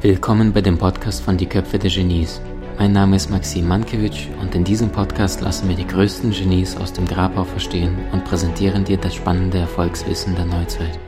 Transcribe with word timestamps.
Willkommen 0.00 0.54
bei 0.54 0.62
dem 0.62 0.78
Podcast 0.78 1.22
von 1.22 1.36
Die 1.36 1.44
Köpfe 1.44 1.78
der 1.78 1.90
Genies. 1.90 2.40
Mein 2.78 2.92
Name 2.92 3.16
ist 3.16 3.28
Maxim 3.28 3.68
Mankewitsch 3.68 4.28
und 4.40 4.54
in 4.54 4.64
diesem 4.64 4.90
Podcast 4.90 5.42
lassen 5.42 5.68
wir 5.68 5.76
die 5.76 5.86
größten 5.86 6.30
Genies 6.30 6.78
aus 6.78 6.94
dem 6.94 7.04
Grabau 7.04 7.44
verstehen 7.44 7.94
und 8.12 8.24
präsentieren 8.24 8.86
dir 8.86 8.96
das 8.96 9.14
spannende 9.14 9.58
Erfolgswissen 9.58 10.34
der 10.34 10.46
Neuzeit. 10.46 10.98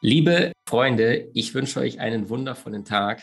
Liebe 0.00 0.50
Freunde, 0.68 1.30
ich 1.34 1.54
wünsche 1.54 1.78
euch 1.78 2.00
einen 2.00 2.28
wundervollen 2.28 2.84
Tag. 2.84 3.22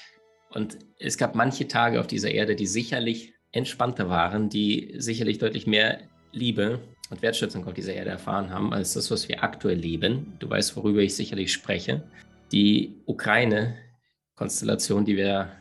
Und 0.52 0.80
es 1.00 1.18
gab 1.18 1.36
manche 1.36 1.68
Tage 1.68 2.00
auf 2.00 2.08
dieser 2.08 2.32
Erde, 2.32 2.56
die 2.56 2.68
sicherlich 2.68 3.34
entspannter 3.58 4.10
waren, 4.10 4.50
die 4.50 4.94
sicherlich 4.98 5.40
deutlich 5.40 5.68
mehr 5.68 6.00
Liebe 6.32 6.80
und 7.10 7.22
Wertschätzung 7.22 7.68
auf 7.68 7.74
dieser 7.74 7.94
Erde 7.94 8.12
erfahren 8.12 8.50
haben, 8.50 8.74
als 8.74 8.94
das, 8.94 9.12
was 9.12 9.28
wir 9.30 9.44
aktuell 9.44 9.78
leben. 9.78 10.34
Du 10.40 10.50
weißt, 10.50 10.76
worüber 10.76 11.02
ich 11.02 11.16
sicherlich 11.16 11.54
spreche. 11.54 12.04
Die 12.52 12.96
Ukraine-Konstellation, 13.06 15.06
die 15.06 15.18
wir 15.18 15.52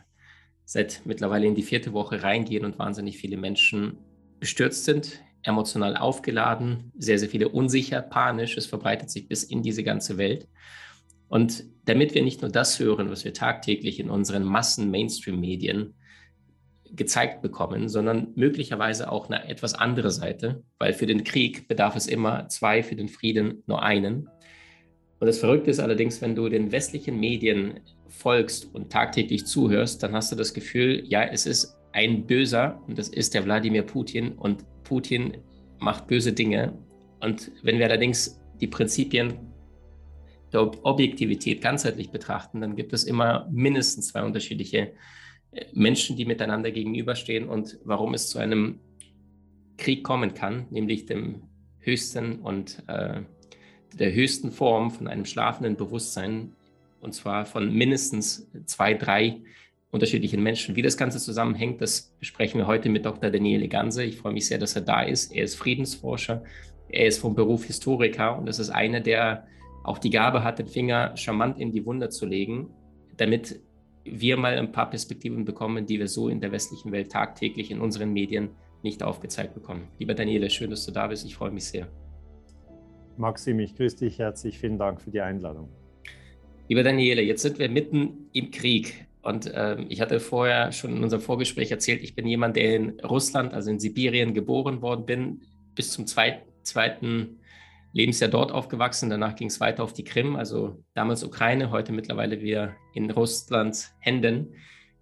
seit 0.65 1.01
mittlerweile 1.05 1.47
in 1.47 1.55
die 1.55 1.63
vierte 1.63 1.93
Woche 1.93 2.23
reingehen 2.23 2.65
und 2.65 2.77
wahnsinnig 2.77 3.17
viele 3.17 3.37
Menschen 3.37 3.97
bestürzt 4.39 4.85
sind, 4.85 5.21
emotional 5.43 5.95
aufgeladen, 5.95 6.91
sehr, 6.97 7.19
sehr 7.19 7.29
viele 7.29 7.49
unsicher, 7.49 8.01
panisch. 8.01 8.57
Es 8.57 8.65
verbreitet 8.65 9.09
sich 9.09 9.27
bis 9.27 9.43
in 9.43 9.63
diese 9.63 9.83
ganze 9.83 10.17
Welt. 10.17 10.47
Und 11.29 11.63
damit 11.85 12.13
wir 12.13 12.23
nicht 12.23 12.41
nur 12.41 12.51
das 12.51 12.79
hören, 12.79 13.09
was 13.09 13.23
wir 13.23 13.33
tagtäglich 13.33 13.99
in 13.99 14.09
unseren 14.09 14.43
Massen-Mainstream-Medien 14.43 15.93
gezeigt 16.95 17.41
bekommen, 17.41 17.89
sondern 17.89 18.29
möglicherweise 18.35 19.11
auch 19.11 19.29
eine 19.29 19.47
etwas 19.47 19.73
andere 19.73 20.11
Seite, 20.11 20.63
weil 20.79 20.93
für 20.93 21.05
den 21.05 21.23
Krieg 21.23 21.67
bedarf 21.67 21.95
es 21.95 22.07
immer 22.07 22.47
zwei, 22.49 22.83
für 22.83 22.95
den 22.95 23.09
Frieden 23.09 23.63
nur 23.67 23.83
einen. 23.83 24.29
Und 25.19 25.27
das 25.27 25.39
Verrückte 25.39 25.71
ist 25.71 25.79
allerdings, 25.79 26.21
wenn 26.21 26.35
du 26.35 26.47
den 26.49 26.71
westlichen 26.71 27.19
Medien 27.19 27.79
folgst 28.07 28.73
und 28.73 28.91
tagtäglich 28.91 29.45
zuhörst, 29.45 30.03
dann 30.03 30.13
hast 30.13 30.31
du 30.31 30.35
das 30.35 30.53
Gefühl, 30.53 31.03
ja, 31.05 31.23
es 31.23 31.45
ist 31.45 31.77
ein 31.93 32.25
Böser 32.25 32.81
und 32.87 32.97
das 32.97 33.09
ist 33.09 33.33
der 33.33 33.43
Wladimir 33.45 33.83
Putin 33.83 34.33
und 34.33 34.63
Putin 34.83 35.37
macht 35.79 36.07
böse 36.07 36.33
Dinge. 36.33 36.77
Und 37.19 37.51
wenn 37.63 37.79
wir 37.79 37.85
allerdings 37.85 38.39
die 38.61 38.67
Prinzipien 38.67 39.33
der 40.53 40.61
Objektivität 40.85 41.61
ganzheitlich 41.61 42.11
betrachten, 42.11 42.61
dann 42.61 42.75
gibt 42.75 42.93
es 42.93 43.03
immer 43.03 43.47
mindestens 43.51 44.09
zwei 44.09 44.23
unterschiedliche 44.23 44.93
Menschen, 45.73 46.15
die 46.17 46.25
miteinander 46.25 46.71
gegenüberstehen 46.71 47.47
und 47.47 47.79
warum 47.83 48.13
es 48.13 48.29
zu 48.29 48.39
einem 48.39 48.79
Krieg 49.77 50.03
kommen 50.03 50.33
kann, 50.33 50.65
nämlich 50.69 51.05
dem 51.05 51.43
höchsten 51.79 52.39
und 52.39 52.83
äh, 52.87 53.21
der 53.93 54.13
höchsten 54.13 54.51
Form 54.51 54.91
von 54.91 55.07
einem 55.07 55.25
schlafenden 55.25 55.75
Bewusstsein, 55.75 56.53
und 56.99 57.13
zwar 57.13 57.45
von 57.45 57.73
mindestens 57.73 58.49
zwei, 58.65 58.93
drei 58.93 59.41
unterschiedlichen 59.91 60.43
Menschen. 60.43 60.75
Wie 60.75 60.81
das 60.81 60.97
Ganze 60.97 61.19
zusammenhängt, 61.19 61.81
das 61.81 62.13
besprechen 62.19 62.59
wir 62.59 62.67
heute 62.67 62.89
mit 62.89 63.05
Dr. 63.05 63.29
Daniele 63.29 63.67
Ganse. 63.67 64.03
Ich 64.03 64.17
freue 64.17 64.33
mich 64.33 64.47
sehr, 64.47 64.57
dass 64.57 64.75
er 64.75 64.81
da 64.81 65.01
ist. 65.01 65.33
Er 65.33 65.45
ist 65.45 65.55
Friedensforscher, 65.55 66.43
er 66.89 67.07
ist 67.07 67.19
vom 67.19 67.35
Beruf 67.35 67.65
Historiker 67.65 68.37
und 68.37 68.45
das 68.45 68.59
ist 68.59 68.69
einer, 68.69 68.99
der 68.99 69.47
auch 69.83 69.97
die 69.97 70.09
Gabe 70.09 70.43
hat, 70.43 70.59
den 70.59 70.67
Finger 70.67 71.15
charmant 71.15 71.59
in 71.59 71.71
die 71.71 71.85
Wunder 71.85 72.09
zu 72.09 72.25
legen, 72.25 72.69
damit 73.15 73.61
wir 74.11 74.37
mal 74.37 74.57
ein 74.57 74.71
paar 74.71 74.89
Perspektiven 74.89 75.45
bekommen, 75.45 75.85
die 75.85 75.99
wir 75.99 76.07
so 76.07 76.29
in 76.29 76.39
der 76.39 76.51
westlichen 76.51 76.91
Welt 76.91 77.11
tagtäglich 77.11 77.71
in 77.71 77.79
unseren 77.79 78.13
Medien 78.13 78.49
nicht 78.83 79.03
aufgezeigt 79.03 79.53
bekommen. 79.53 79.87
Lieber 79.99 80.13
Daniele, 80.13 80.49
schön, 80.49 80.69
dass 80.69 80.85
du 80.85 80.91
da 80.91 81.07
bist. 81.07 81.25
Ich 81.25 81.35
freue 81.35 81.51
mich 81.51 81.65
sehr. 81.65 81.87
Maxim, 83.17 83.59
ich 83.59 83.75
grüße 83.75 83.97
dich 83.97 84.19
herzlich. 84.19 84.59
Vielen 84.59 84.77
Dank 84.77 85.01
für 85.01 85.11
die 85.11 85.21
Einladung. 85.21 85.69
Lieber 86.67 86.83
Daniele, 86.83 87.21
jetzt 87.21 87.41
sind 87.41 87.59
wir 87.59 87.69
mitten 87.69 88.29
im 88.33 88.51
Krieg. 88.51 89.07
Und 89.21 89.47
äh, 89.47 89.81
ich 89.89 89.99
hatte 89.99 90.19
vorher 90.19 90.71
schon 90.71 90.95
in 90.95 91.03
unserem 91.03 91.21
Vorgespräch 91.21 91.71
erzählt, 91.71 92.03
ich 92.03 92.15
bin 92.15 92.27
jemand, 92.27 92.55
der 92.55 92.75
in 92.75 92.99
Russland, 93.01 93.53
also 93.53 93.71
in 93.71 93.79
Sibirien, 93.79 94.33
geboren 94.33 94.81
worden 94.81 95.05
bin, 95.05 95.41
bis 95.75 95.91
zum 95.91 96.07
zweit, 96.07 96.43
zweiten 96.63 97.39
Lebensjahr 97.93 98.29
dort 98.29 98.51
aufgewachsen. 98.51 99.09
Danach 99.09 99.35
ging 99.35 99.47
es 99.47 99.59
weiter 99.59 99.83
auf 99.83 99.93
die 99.93 100.03
Krim, 100.03 100.35
also 100.35 100.83
damals 100.93 101.23
Ukraine, 101.23 101.71
heute 101.71 101.91
mittlerweile 101.91 102.41
wieder 102.41 102.75
in 102.93 103.09
Russlands 103.11 103.93
Händen. 103.99 104.55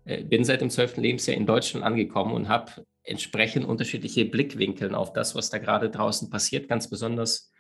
Äh, 0.06 0.24
bin 0.24 0.44
seit 0.44 0.62
dem 0.62 0.70
zwölften 0.70 1.02
Lebensjahr 1.02 1.36
in 1.36 1.46
Deutschland 1.46 1.86
angekommen 1.86 2.34
und 2.34 2.48
habe 2.48 2.86
entsprechend 3.04 3.66
unterschiedliche 3.66 4.26
Blickwinkel 4.26 4.96
auf 4.96 5.14
das, 5.14 5.36
was 5.36 5.50
da 5.50 5.58
gerade 5.58 5.90
draußen 5.90 6.30
passiert, 6.30 6.68
ganz 6.68 6.90
besonders, 6.90 7.52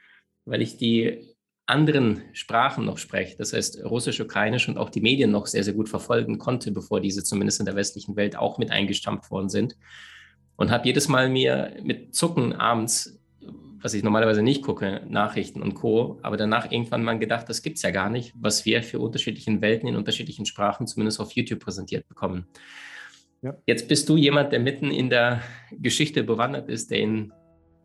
weil 0.45 0.61
ich 0.61 0.77
die 0.77 1.35
anderen 1.67 2.21
Sprachen 2.33 2.85
noch 2.85 2.99
spreche, 2.99 3.37
das 3.37 3.53
heißt 3.53 3.83
Russisch, 3.83 4.19
Ukrainisch 4.21 4.67
und 4.69 4.77
auch 4.77 4.89
die 4.89 5.01
Medien 5.01 5.31
noch 5.31 5.47
sehr, 5.47 5.63
sehr 5.63 5.73
gut 5.73 5.89
verfolgen 5.89 6.37
konnte, 6.37 6.71
bevor 6.71 7.01
diese 7.01 7.23
zumindest 7.23 7.59
in 7.59 7.65
der 7.65 7.75
westlichen 7.75 8.15
Welt 8.15 8.37
auch 8.37 8.59
mit 8.59 8.69
eingestampft 8.69 9.31
worden 9.31 9.49
sind. 9.49 9.75
Und 10.57 10.71
habe 10.71 10.85
jedes 10.85 11.07
Mal 11.07 11.29
mir 11.29 11.75
mit 11.83 12.15
Zucken 12.15 12.53
abends 12.53 13.19
was 13.81 13.93
ich 13.93 14.03
normalerweise 14.03 14.41
nicht 14.41 14.63
gucke, 14.63 15.01
Nachrichten 15.07 15.61
und 15.61 15.75
Co. 15.75 16.17
Aber 16.23 16.37
danach 16.37 16.71
irgendwann 16.71 17.03
mal 17.03 17.19
gedacht, 17.19 17.47
das 17.49 17.61
gibt 17.61 17.77
es 17.77 17.83
ja 17.83 17.91
gar 17.91 18.09
nicht, 18.09 18.33
was 18.35 18.65
wir 18.65 18.81
für 18.81 18.99
unterschiedliche 18.99 19.61
Welten 19.61 19.87
in 19.87 19.95
unterschiedlichen 19.95 20.45
Sprachen 20.45 20.87
zumindest 20.87 21.19
auf 21.19 21.31
YouTube 21.33 21.59
präsentiert 21.59 22.07
bekommen. 22.07 22.47
Ja. 23.41 23.55
Jetzt 23.67 23.87
bist 23.87 24.09
du 24.09 24.17
jemand, 24.17 24.51
der 24.51 24.59
mitten 24.59 24.89
in 24.89 25.09
der 25.09 25.41
Geschichte 25.71 26.23
bewandert 26.23 26.67
ist, 26.67 26.89
der 26.89 26.99
in 26.99 27.31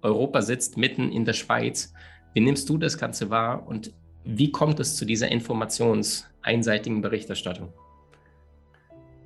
Europa 0.01 0.41
sitzt, 0.41 0.79
mitten 0.79 1.13
in 1.13 1.27
der 1.27 1.35
Schweiz. 1.35 1.93
Wie 2.33 2.41
nimmst 2.41 2.69
du 2.69 2.79
das 2.79 2.97
Ganze 2.97 3.29
wahr 3.29 3.67
und 3.67 3.93
wie 4.25 4.51
kommt 4.51 4.81
es 4.81 4.97
zu 4.97 5.05
dieser 5.05 5.31
informationseinseitigen 5.31 7.03
Berichterstattung? 7.03 7.73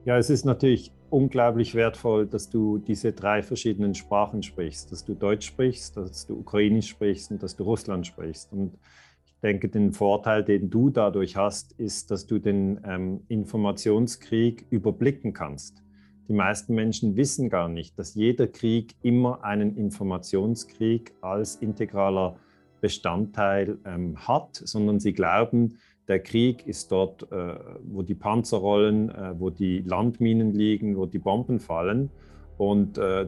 Ja, 0.06 0.18
es 0.18 0.28
ist 0.28 0.44
natürlich 0.44 0.92
unglaublich 1.08 1.74
wertvoll, 1.74 2.26
dass 2.26 2.50
du 2.50 2.76
diese 2.76 3.12
drei 3.12 3.42
verschiedenen 3.42 3.94
Sprachen 3.94 4.42
sprichst, 4.42 4.92
dass 4.92 5.02
du 5.02 5.14
Deutsch 5.14 5.46
sprichst, 5.46 5.96
dass 5.96 6.26
du 6.26 6.34
Ukrainisch 6.34 6.88
sprichst 6.88 7.30
und 7.30 7.42
dass 7.42 7.56
du 7.56 7.64
Russland 7.64 8.06
sprichst. 8.06 8.52
Und 8.52 8.76
ich 9.24 9.32
denke, 9.42 9.70
den 9.70 9.94
Vorteil, 9.94 10.44
den 10.44 10.68
du 10.68 10.90
dadurch 10.90 11.36
hast, 11.36 11.72
ist, 11.72 12.10
dass 12.10 12.26
du 12.26 12.38
den 12.38 12.80
ähm, 12.84 13.22
Informationskrieg 13.28 14.66
überblicken 14.68 15.32
kannst. 15.32 15.82
Die 16.28 16.34
meisten 16.34 16.74
Menschen 16.74 17.16
wissen 17.16 17.48
gar 17.48 17.70
nicht, 17.70 17.98
dass 17.98 18.14
jeder 18.14 18.46
Krieg 18.46 18.94
immer 19.00 19.42
einen 19.42 19.74
Informationskrieg 19.74 21.14
als 21.22 21.56
integraler 21.56 22.36
Bestandteil 22.82 23.78
ähm, 23.86 24.18
hat, 24.28 24.60
sondern 24.64 25.00
sie 25.00 25.14
glauben, 25.14 25.78
der 26.08 26.20
Krieg 26.20 26.66
ist 26.66 26.92
dort, 26.92 27.30
äh, 27.32 27.54
wo 27.84 28.02
die 28.02 28.14
Panzer 28.14 28.58
rollen, 28.58 29.10
äh, 29.10 29.34
wo 29.38 29.50
die 29.50 29.80
Landminen 29.80 30.52
liegen, 30.52 30.96
wo 30.96 31.06
die 31.06 31.18
Bomben 31.18 31.60
fallen. 31.60 32.10
Und 32.56 32.98
äh, 32.98 33.26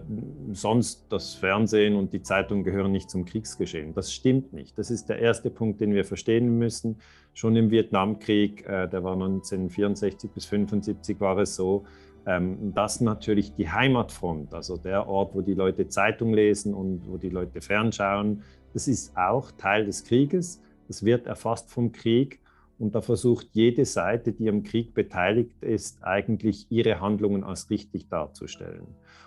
sonst 0.52 1.06
das 1.08 1.34
Fernsehen 1.34 1.96
und 1.96 2.12
die 2.12 2.22
Zeitung 2.22 2.62
gehören 2.62 2.92
nicht 2.92 3.10
zum 3.10 3.24
Kriegsgeschehen. 3.24 3.92
Das 3.92 4.12
stimmt 4.12 4.52
nicht. 4.52 4.78
Das 4.78 4.90
ist 4.90 5.08
der 5.08 5.18
erste 5.18 5.50
Punkt, 5.50 5.80
den 5.80 5.94
wir 5.94 6.04
verstehen 6.04 6.58
müssen. 6.58 6.96
Schon 7.34 7.56
im 7.56 7.70
Vietnamkrieg, 7.72 8.64
der 8.64 9.02
war 9.02 9.14
1964 9.14 10.30
bis 10.30 10.44
1975, 10.44 11.20
war 11.20 11.38
es 11.38 11.56
so, 11.56 11.84
ähm, 12.24 12.72
dass 12.74 13.00
natürlich 13.00 13.54
die 13.54 13.70
Heimatfront, 13.70 14.52
also 14.52 14.76
der 14.76 15.08
Ort, 15.08 15.34
wo 15.34 15.42
die 15.42 15.54
Leute 15.54 15.88
Zeitung 15.88 16.34
lesen 16.34 16.74
und 16.74 17.02
wo 17.08 17.16
die 17.18 17.28
Leute 17.28 17.60
fernschauen, 17.60 18.42
das 18.72 18.88
ist 18.88 19.16
auch 19.16 19.52
Teil 19.52 19.86
des 19.86 20.04
Krieges. 20.04 20.60
Das 20.88 21.04
wird 21.04 21.26
erfasst 21.26 21.70
vom 21.70 21.92
Krieg. 21.92 22.40
Und 22.78 22.94
da 22.94 23.00
versucht 23.00 23.48
jede 23.52 23.84
Seite, 23.84 24.32
die 24.32 24.48
am 24.48 24.62
Krieg 24.62 24.92
beteiligt 24.92 25.62
ist, 25.62 26.02
eigentlich 26.02 26.66
ihre 26.70 27.00
Handlungen 27.00 27.42
als 27.42 27.70
richtig 27.70 28.08
darzustellen. 28.08 28.86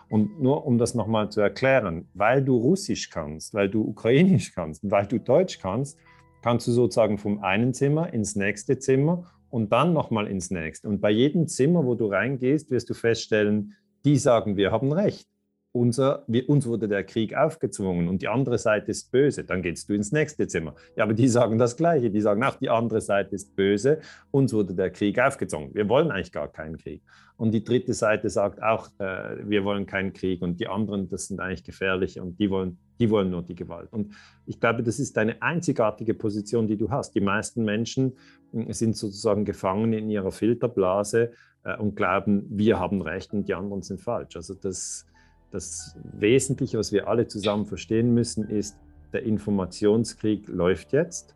Und 0.09 0.41
nur 0.41 0.65
um 0.65 0.77
das 0.77 0.95
nochmal 0.95 1.29
zu 1.29 1.41
erklären, 1.41 2.07
weil 2.13 2.43
du 2.43 2.57
Russisch 2.57 3.09
kannst, 3.09 3.53
weil 3.53 3.69
du 3.69 3.81
Ukrainisch 3.81 4.53
kannst, 4.53 4.89
weil 4.89 5.07
du 5.07 5.19
Deutsch 5.19 5.59
kannst, 5.59 5.97
kannst 6.41 6.67
du 6.67 6.71
sozusagen 6.71 7.17
vom 7.17 7.43
einen 7.43 7.73
Zimmer 7.73 8.13
ins 8.13 8.35
nächste 8.35 8.79
Zimmer 8.79 9.25
und 9.49 9.71
dann 9.71 9.93
nochmal 9.93 10.27
ins 10.27 10.51
nächste. 10.51 10.87
Und 10.87 11.01
bei 11.01 11.11
jedem 11.11 11.47
Zimmer, 11.47 11.85
wo 11.85 11.95
du 11.95 12.07
reingehst, 12.07 12.71
wirst 12.71 12.89
du 12.89 12.93
feststellen, 12.93 13.75
die 14.05 14.17
sagen, 14.17 14.57
wir 14.57 14.71
haben 14.71 14.91
recht 14.91 15.27
unser, 15.71 16.23
wir, 16.27 16.49
uns 16.49 16.65
wurde 16.65 16.87
der 16.87 17.03
Krieg 17.03 17.35
aufgezwungen 17.35 18.07
und 18.07 18.21
die 18.21 18.27
andere 18.27 18.57
Seite 18.57 18.89
ist 18.89 19.11
böse, 19.11 19.43
dann 19.43 19.61
gehst 19.61 19.87
du 19.87 19.93
ins 19.93 20.11
nächste 20.11 20.47
Zimmer. 20.47 20.73
Ja, 20.95 21.03
aber 21.03 21.13
die 21.13 21.27
sagen 21.27 21.59
das 21.59 21.77
Gleiche. 21.77 22.09
Die 22.09 22.21
sagen, 22.21 22.41
ach, 22.43 22.55
die 22.55 22.69
andere 22.69 23.01
Seite 23.01 23.35
ist 23.35 23.55
böse, 23.55 23.99
uns 24.31 24.51
wurde 24.51 24.73
der 24.73 24.89
Krieg 24.89 25.19
aufgezwungen. 25.19 25.73
Wir 25.73 25.87
wollen 25.87 26.09
eigentlich 26.09 26.31
gar 26.31 26.47
keinen 26.47 26.77
Krieg. 26.77 27.03
Und 27.37 27.51
die 27.51 27.63
dritte 27.63 27.93
Seite 27.93 28.29
sagt 28.29 28.61
auch, 28.61 28.89
äh, 28.97 29.47
wir 29.47 29.63
wollen 29.63 29.85
keinen 29.85 30.11
Krieg 30.11 30.41
und 30.41 30.59
die 30.59 30.67
anderen, 30.67 31.07
das 31.07 31.27
sind 31.27 31.39
eigentlich 31.39 31.63
gefährliche 31.63 32.21
und 32.21 32.39
die 32.39 32.49
wollen, 32.49 32.79
die 32.99 33.09
wollen 33.09 33.29
nur 33.29 33.43
die 33.43 33.55
Gewalt. 33.55 33.93
Und 33.93 34.13
ich 34.45 34.59
glaube, 34.59 34.83
das 34.83 34.99
ist 34.99 35.17
eine 35.17 35.41
einzigartige 35.41 36.15
Position, 36.15 36.67
die 36.67 36.77
du 36.77 36.89
hast. 36.89 37.13
Die 37.13 37.21
meisten 37.21 37.63
Menschen 37.63 38.17
hm, 38.51 38.73
sind 38.73 38.97
sozusagen 38.97 39.45
gefangen 39.45 39.93
in 39.93 40.09
ihrer 40.09 40.31
Filterblase 40.31 41.31
äh, 41.63 41.77
und 41.77 41.95
glauben, 41.95 42.45
wir 42.49 42.79
haben 42.79 43.01
recht 43.01 43.31
und 43.33 43.47
die 43.47 43.53
anderen 43.53 43.83
sind 43.83 44.01
falsch. 44.01 44.35
Also 44.35 44.55
das 44.55 45.05
das 45.51 45.95
Wesentliche, 46.13 46.77
was 46.77 46.91
wir 46.91 47.07
alle 47.07 47.27
zusammen 47.27 47.65
verstehen 47.65 48.13
müssen, 48.13 48.49
ist, 48.49 48.77
der 49.13 49.23
Informationskrieg 49.23 50.47
läuft 50.47 50.93
jetzt 50.93 51.35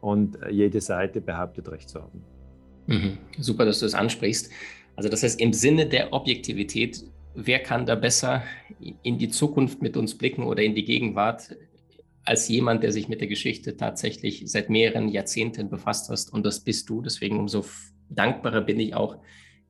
und 0.00 0.38
jede 0.50 0.80
Seite 0.80 1.20
behauptet 1.20 1.70
Recht 1.70 1.88
zu 1.88 2.00
haben. 2.02 2.22
Mhm. 2.86 3.18
Super, 3.38 3.66
dass 3.66 3.80
du 3.80 3.86
das 3.86 3.94
ansprichst. 3.94 4.50
Also 4.96 5.08
das 5.08 5.22
heißt, 5.22 5.40
im 5.40 5.52
Sinne 5.52 5.86
der 5.86 6.12
Objektivität, 6.12 7.04
wer 7.34 7.60
kann 7.60 7.86
da 7.86 7.94
besser 7.94 8.42
in 9.02 9.18
die 9.18 9.28
Zukunft 9.28 9.82
mit 9.82 9.96
uns 9.96 10.16
blicken 10.16 10.44
oder 10.44 10.62
in 10.62 10.74
die 10.74 10.84
Gegenwart 10.84 11.56
als 12.24 12.48
jemand, 12.48 12.82
der 12.82 12.92
sich 12.92 13.08
mit 13.08 13.20
der 13.20 13.28
Geschichte 13.28 13.76
tatsächlich 13.76 14.42
seit 14.46 14.70
mehreren 14.70 15.08
Jahrzehnten 15.08 15.70
befasst 15.70 16.10
hast 16.10 16.32
und 16.32 16.44
das 16.44 16.60
bist 16.60 16.88
du. 16.88 17.02
Deswegen 17.02 17.38
umso 17.38 17.64
dankbarer 18.08 18.60
bin 18.60 18.78
ich 18.80 18.94
auch, 18.94 19.16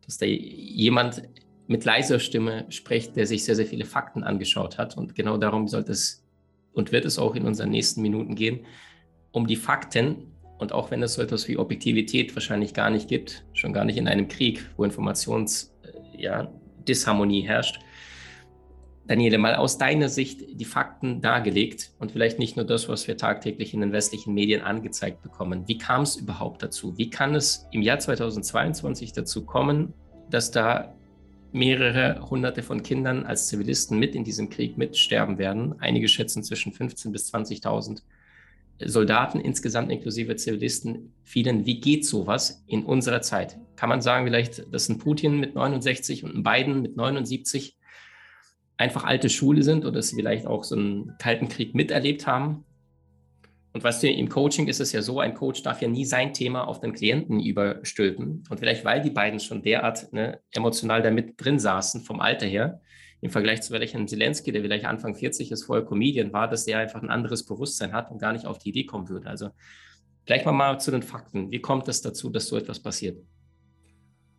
dass 0.05 0.19
da 0.19 0.27
jemand 0.27 1.23
mit 1.71 1.85
leiser 1.85 2.19
Stimme 2.19 2.67
spricht, 2.69 3.15
der 3.15 3.29
sich 3.29 3.45
sehr, 3.45 3.55
sehr 3.55 3.65
viele 3.65 3.85
Fakten 3.85 4.25
angeschaut 4.25 4.77
hat. 4.77 4.97
Und 4.97 5.15
genau 5.15 5.37
darum 5.37 5.69
sollte 5.69 5.93
es 5.93 6.27
und 6.73 6.91
wird 6.91 7.05
es 7.05 7.17
auch 7.17 7.37
in 7.37 7.47
unseren 7.47 7.71
nächsten 7.71 8.03
Minuten 8.03 8.35
gehen, 8.35 8.67
um 9.31 9.47
die 9.47 9.55
Fakten 9.55 10.33
und 10.59 10.73
auch 10.73 10.91
wenn 10.91 11.01
es 11.01 11.15
so 11.15 11.23
etwas 11.23 11.47
wie 11.47 11.57
Objektivität 11.57 12.35
wahrscheinlich 12.35 12.75
gar 12.75 12.91
nicht 12.91 13.07
gibt, 13.07 13.45
schon 13.53 13.73
gar 13.73 13.85
nicht 13.85 13.99
in 13.99 14.09
einem 14.09 14.27
Krieg, 14.27 14.69
wo 14.77 14.83
Informationsdisharmonie 14.83 17.41
äh, 17.41 17.45
ja, 17.45 17.49
herrscht. 17.49 17.79
Daniele, 19.07 19.39
mal 19.39 19.55
aus 19.55 19.79
deiner 19.79 20.09
Sicht 20.09 20.61
die 20.61 20.65
Fakten 20.65 21.21
dargelegt 21.21 21.93
und 22.01 22.11
vielleicht 22.11 22.41
nicht 22.41 22.57
nur 22.57 22.67
das, 22.67 22.89
was 22.89 23.07
wir 23.07 23.17
tagtäglich 23.17 23.75
in 23.75 23.81
den 23.81 23.93
westlichen 23.93 24.35
Medien 24.35 24.63
angezeigt 24.63 25.23
bekommen. 25.23 25.69
Wie 25.69 25.79
kam 25.79 26.03
es 26.03 26.17
überhaupt 26.17 26.65
dazu? 26.65 26.99
Wie 26.99 27.11
kann 27.11 27.37
es 27.37 27.69
im 27.71 27.83
Jahr 27.83 28.01
2022 28.01 29.13
dazu 29.13 29.47
kommen, 29.47 29.95
dass 30.31 30.51
da 30.51 30.97
mehrere 31.53 32.29
hunderte 32.29 32.63
von 32.63 32.83
Kindern 32.83 33.25
als 33.25 33.49
Zivilisten 33.49 33.99
mit 33.99 34.15
in 34.15 34.25
diesem 34.25 34.51
Krieg 34.51 34.79
mitsterben 34.79 35.39
werden? 35.39 35.75
Einige 35.81 36.09
schätzen 36.09 36.43
zwischen 36.43 36.73
15.000 36.73 37.13
bis 37.13 37.33
20.000 37.33 38.03
Soldaten 38.83 39.41
insgesamt 39.41 39.91
inklusive 39.91 40.37
Zivilisten 40.37 41.13
fielen. 41.23 41.67
Wie 41.67 41.81
geht 41.81 42.07
sowas 42.07 42.65
in 42.67 42.85
unserer 42.85 43.21
Zeit? 43.21 43.59
Kann 43.77 43.89
man 43.89 44.01
sagen, 44.01 44.27
vielleicht, 44.27 44.73
dass 44.73 44.89
ein 44.89 44.99
Putin 44.99 45.39
mit 45.39 45.55
69 45.55 46.25
und 46.25 46.35
ein 46.35 46.43
Biden 46.43 46.83
mit 46.83 46.97
79 46.97 47.77
einfach 48.77 49.05
alte 49.05 49.29
Schule 49.29 49.63
sind 49.63 49.85
oder 49.85 49.97
dass 49.97 50.09
sie 50.09 50.17
vielleicht 50.17 50.47
auch 50.47 50.65
so 50.65 50.75
einen 50.75 51.15
Kalten 51.19 51.49
Krieg 51.49 51.75
miterlebt 51.75 52.27
haben? 52.27 52.65
Und 53.73 53.85
weißt 53.85 54.03
du, 54.03 54.11
im 54.11 54.29
Coaching 54.29 54.67
ist 54.67 54.81
es 54.81 54.93
ja 54.93 55.01
so, 55.01 55.21
ein 55.21 55.35
Coach 55.35 55.63
darf 55.63 55.81
ja 55.81 55.89
nie 55.89 56.05
sein 56.05 56.33
Thema 56.35 56.67
auf 56.67 56.81
den 56.81 56.93
Klienten 56.93 57.39
überstülpen. 57.39 58.43
Und 58.51 58.59
vielleicht, 58.59 58.85
weil 58.85 59.01
die 59.01 59.11
beiden 59.11 59.39
schon 59.39 59.63
derart 59.63 60.13
ne, 60.13 60.41
emotional 60.51 61.03
da 61.03 61.11
mit 61.11 61.35
drin 61.37 61.59
saßen, 61.59 62.03
vom 62.03 62.21
Alter 62.21 62.47
her, 62.47 62.81
im 63.21 63.31
Vergleich 63.31 63.63
zu 63.63 63.73
welchen 63.73 64.09
Zelensky, 64.09 64.51
der 64.51 64.63
vielleicht 64.63 64.87
Anfang 64.87 65.15
40 65.15 65.53
ist, 65.53 65.65
vorher 65.65 65.85
Comedian 65.85 66.33
war, 66.33 66.49
dass 66.49 66.65
der 66.65 66.79
einfach 66.79 67.03
ein 67.03 67.11
anderes 67.11 67.45
Bewusstsein 67.45 67.93
hat 67.93 68.11
und 68.11 68.19
gar 68.19 68.33
nicht 68.33 68.47
auf 68.47 68.59
die 68.59 68.71
Idee 68.71 68.87
kommen 68.87 69.09
würde. 69.09 69.29
Also 69.29 69.51
gleich 70.27 70.45
mal, 70.45 70.53
mal 70.53 70.81
zu 70.81 70.91
den 70.91 71.03
Fakten. 71.03 71.51
Wie 71.53 71.61
kommt 71.61 71.87
es 71.89 72.03
dazu, 72.03 72.31
dass 72.31 72.47
so 72.47 72.57
etwas 72.57 72.81
passiert? 72.81 73.19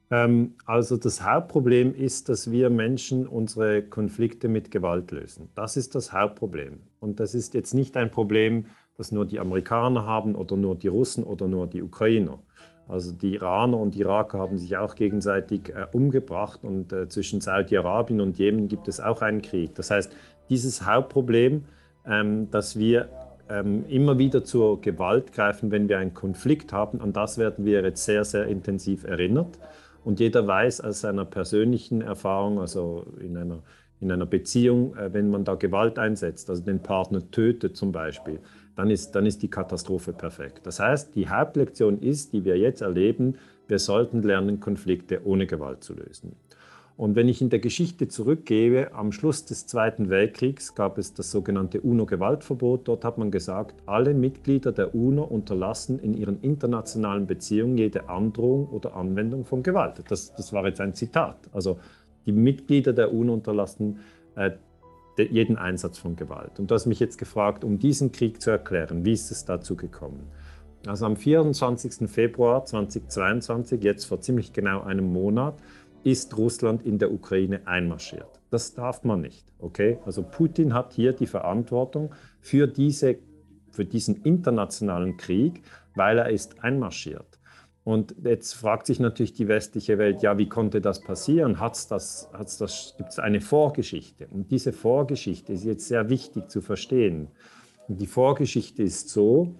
Ähm, 0.09 0.55
also 0.65 0.97
das 0.97 1.23
Hauptproblem 1.23 1.95
ist, 1.95 2.27
dass 2.27 2.51
wir 2.51 2.69
Menschen 2.69 3.27
unsere 3.27 3.81
Konflikte 3.83 4.49
mit 4.49 4.69
Gewalt 4.69 5.11
lösen. 5.11 5.49
Das 5.55 5.77
ist 5.77 5.95
das 5.95 6.11
Hauptproblem. 6.11 6.81
Und 6.99 7.19
das 7.19 7.33
ist 7.33 7.53
jetzt 7.53 7.73
nicht 7.73 7.95
ein 7.95 8.11
Problem, 8.11 8.65
das 9.01 9.11
nur 9.11 9.25
die 9.25 9.39
Amerikaner 9.39 10.05
haben 10.05 10.35
oder 10.35 10.55
nur 10.55 10.75
die 10.75 10.87
Russen 10.87 11.23
oder 11.23 11.47
nur 11.47 11.65
die 11.65 11.81
Ukrainer. 11.81 12.37
Also 12.87 13.11
die 13.11 13.33
Iraner 13.33 13.77
und 13.77 13.95
Iraker 13.95 14.37
haben 14.37 14.59
sich 14.59 14.77
auch 14.77 14.93
gegenseitig 14.93 15.69
äh, 15.69 15.87
umgebracht 15.91 16.59
und 16.63 16.93
äh, 16.93 17.09
zwischen 17.09 17.41
Saudi-Arabien 17.41 18.21
und 18.21 18.37
Jemen 18.37 18.67
gibt 18.67 18.87
es 18.87 18.99
auch 18.99 19.23
einen 19.23 19.41
Krieg. 19.41 19.73
Das 19.73 19.89
heißt, 19.89 20.11
dieses 20.49 20.85
Hauptproblem, 20.85 21.63
ähm, 22.05 22.51
dass 22.51 22.77
wir 22.77 23.09
ähm, 23.49 23.85
immer 23.89 24.19
wieder 24.19 24.43
zur 24.43 24.79
Gewalt 24.81 25.33
greifen, 25.33 25.71
wenn 25.71 25.89
wir 25.89 25.97
einen 25.97 26.13
Konflikt 26.13 26.71
haben, 26.71 27.01
an 27.01 27.11
das 27.11 27.39
werden 27.39 27.65
wir 27.65 27.81
jetzt 27.81 28.05
sehr, 28.05 28.23
sehr 28.23 28.45
intensiv 28.45 29.03
erinnert. 29.03 29.57
Und 30.03 30.19
jeder 30.19 30.45
weiß 30.45 30.81
aus 30.81 31.01
seiner 31.01 31.25
persönlichen 31.25 32.01
Erfahrung, 32.01 32.59
also 32.59 33.07
in 33.19 33.35
einer, 33.35 33.63
in 33.99 34.11
einer 34.11 34.27
Beziehung, 34.27 34.95
äh, 34.95 35.11
wenn 35.11 35.31
man 35.31 35.43
da 35.43 35.55
Gewalt 35.55 35.97
einsetzt, 35.97 36.51
also 36.51 36.61
den 36.61 36.83
Partner 36.83 37.31
tötet 37.31 37.75
zum 37.75 37.91
Beispiel, 37.91 38.39
dann 38.81 38.89
ist, 38.89 39.11
dann 39.11 39.27
ist 39.27 39.43
die 39.43 39.47
Katastrophe 39.47 40.11
perfekt. 40.11 40.61
Das 40.65 40.79
heißt, 40.79 41.15
die 41.15 41.29
Hauptlektion 41.29 41.99
ist, 41.99 42.33
die 42.33 42.43
wir 42.45 42.57
jetzt 42.57 42.81
erleben, 42.81 43.35
wir 43.67 43.77
sollten 43.77 44.23
lernen, 44.23 44.59
Konflikte 44.59 45.21
ohne 45.23 45.45
Gewalt 45.45 45.83
zu 45.83 45.93
lösen. 45.93 46.35
Und 46.97 47.15
wenn 47.15 47.29
ich 47.29 47.43
in 47.43 47.51
der 47.51 47.59
Geschichte 47.59 48.07
zurückgehe, 48.07 48.91
am 48.95 49.11
Schluss 49.11 49.45
des 49.45 49.67
Zweiten 49.67 50.09
Weltkriegs 50.09 50.73
gab 50.73 50.97
es 50.97 51.13
das 51.13 51.29
sogenannte 51.29 51.79
UNO-Gewaltverbot. 51.79 52.87
Dort 52.87 53.05
hat 53.05 53.19
man 53.19 53.29
gesagt, 53.29 53.75
alle 53.85 54.15
Mitglieder 54.15 54.71
der 54.71 54.95
UNO 54.95 55.25
unterlassen 55.25 55.99
in 55.99 56.15
ihren 56.15 56.41
internationalen 56.41 57.27
Beziehungen 57.27 57.77
jede 57.77 58.09
Androhung 58.09 58.67
oder 58.69 58.95
Anwendung 58.95 59.45
von 59.45 59.61
Gewalt. 59.61 60.01
Das, 60.09 60.33
das 60.33 60.53
war 60.53 60.65
jetzt 60.65 60.81
ein 60.81 60.95
Zitat. 60.95 61.37
Also 61.53 61.77
die 62.25 62.31
Mitglieder 62.31 62.93
der 62.93 63.13
UNO 63.13 63.35
unterlassen 63.35 63.99
äh, 64.35 64.49
jeden 65.17 65.57
Einsatz 65.57 65.97
von 65.97 66.15
Gewalt. 66.15 66.59
Und 66.59 66.71
du 66.71 66.75
hast 66.75 66.85
mich 66.85 66.99
jetzt 66.99 67.17
gefragt, 67.17 67.63
um 67.63 67.79
diesen 67.79 68.11
Krieg 68.11 68.41
zu 68.41 68.49
erklären, 68.49 69.05
wie 69.05 69.13
ist 69.13 69.31
es 69.31 69.45
dazu 69.45 69.75
gekommen? 69.75 70.31
Also 70.87 71.05
am 71.05 71.15
24. 71.15 72.09
Februar 72.09 72.65
2022, 72.65 73.83
jetzt 73.83 74.05
vor 74.05 74.19
ziemlich 74.21 74.51
genau 74.51 74.81
einem 74.81 75.11
Monat, 75.13 75.55
ist 76.03 76.35
Russland 76.37 76.83
in 76.83 76.97
der 76.97 77.11
Ukraine 77.11 77.67
einmarschiert. 77.67 78.41
Das 78.49 78.73
darf 78.73 79.03
man 79.03 79.21
nicht, 79.21 79.45
okay? 79.59 79.99
Also 80.05 80.23
Putin 80.23 80.73
hat 80.73 80.93
hier 80.93 81.13
die 81.13 81.27
Verantwortung 81.27 82.13
für, 82.39 82.67
diese, 82.67 83.17
für 83.71 83.85
diesen 83.85 84.23
internationalen 84.23 85.17
Krieg, 85.17 85.61
weil 85.95 86.17
er 86.17 86.29
ist 86.29 86.63
einmarschiert. 86.63 87.30
Und 87.83 88.13
jetzt 88.23 88.53
fragt 88.53 88.85
sich 88.85 88.99
natürlich 88.99 89.33
die 89.33 89.47
westliche 89.47 89.97
Welt, 89.97 90.21
ja, 90.21 90.37
wie 90.37 90.47
konnte 90.47 90.81
das 90.81 91.01
passieren? 91.01 91.59
Hat's 91.59 91.87
das, 91.87 92.29
hat's 92.31 92.57
das, 92.57 92.93
Gibt 92.97 93.09
es 93.09 93.19
eine 93.19 93.41
Vorgeschichte? 93.41 94.27
Und 94.27 94.51
diese 94.51 94.71
Vorgeschichte 94.71 95.53
ist 95.53 95.63
jetzt 95.63 95.87
sehr 95.87 96.09
wichtig 96.09 96.49
zu 96.49 96.61
verstehen. 96.61 97.29
Und 97.87 97.99
die 97.99 98.07
Vorgeschichte 98.07 98.83
ist 98.83 99.09
so, 99.09 99.55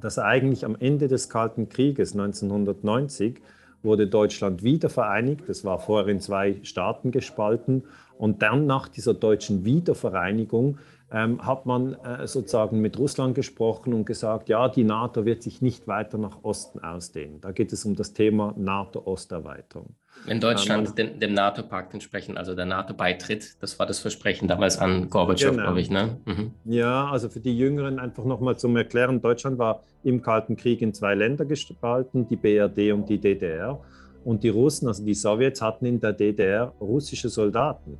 dass 0.00 0.18
eigentlich 0.18 0.64
am 0.64 0.76
Ende 0.78 1.08
des 1.08 1.28
Kalten 1.28 1.68
Krieges 1.68 2.12
1990 2.12 3.40
wurde 3.82 4.06
Deutschland 4.06 4.62
wieder 4.62 4.88
vereinigt. 4.88 5.48
Es 5.48 5.64
war 5.64 5.80
vorher 5.80 6.08
in 6.08 6.20
zwei 6.20 6.60
Staaten 6.62 7.10
gespalten. 7.10 7.84
Und 8.18 8.42
dann 8.42 8.66
nach 8.66 8.88
dieser 8.88 9.14
deutschen 9.14 9.64
Wiedervereinigung 9.64 10.78
ähm, 11.12 11.44
hat 11.44 11.66
man 11.66 11.94
äh, 11.94 12.26
sozusagen 12.26 12.80
mit 12.80 12.98
Russland 12.98 13.34
gesprochen 13.34 13.92
und 13.92 14.06
gesagt, 14.06 14.48
ja, 14.48 14.68
die 14.68 14.82
NATO 14.82 15.24
wird 15.24 15.42
sich 15.42 15.60
nicht 15.60 15.86
weiter 15.86 16.16
nach 16.16 16.38
Osten 16.42 16.80
ausdehnen. 16.80 17.40
Da 17.40 17.52
geht 17.52 17.72
es 17.72 17.84
um 17.84 17.94
das 17.94 18.14
Thema 18.14 18.54
NATO-Osterweiterung. 18.56 19.94
Wenn 20.24 20.40
Deutschland 20.40 20.88
ähm, 20.88 20.94
dem, 20.94 21.20
dem 21.20 21.34
NATO-Pakt 21.34 21.92
entsprechend, 21.92 22.38
also 22.38 22.54
der 22.54 22.64
NATO 22.64 22.94
beitritt, 22.94 23.56
das 23.60 23.78
war 23.78 23.86
das 23.86 23.98
Versprechen 23.98 24.48
damals 24.48 24.78
an 24.78 25.10
Gorbatschow, 25.10 25.50
genau. 25.50 25.64
glaube 25.64 25.80
ich. 25.80 25.90
Ne? 25.90 26.16
Mhm. 26.24 26.52
Ja, 26.64 27.10
also 27.10 27.28
für 27.28 27.40
die 27.40 27.56
Jüngeren 27.56 27.98
einfach 27.98 28.24
nochmal 28.24 28.56
zum 28.56 28.76
Erklären, 28.76 29.20
Deutschland 29.20 29.58
war 29.58 29.82
im 30.04 30.22
Kalten 30.22 30.56
Krieg 30.56 30.80
in 30.80 30.94
zwei 30.94 31.14
Länder 31.14 31.44
gespalten, 31.44 32.26
die 32.28 32.36
BRD 32.36 32.92
und 32.92 33.08
die 33.08 33.18
DDR. 33.18 33.80
Und 34.24 34.44
die 34.44 34.50
Russen, 34.50 34.86
also 34.86 35.04
die 35.04 35.14
Sowjets, 35.14 35.60
hatten 35.60 35.84
in 35.84 36.00
der 36.00 36.12
DDR 36.12 36.72
russische 36.80 37.28
Soldaten. 37.28 37.98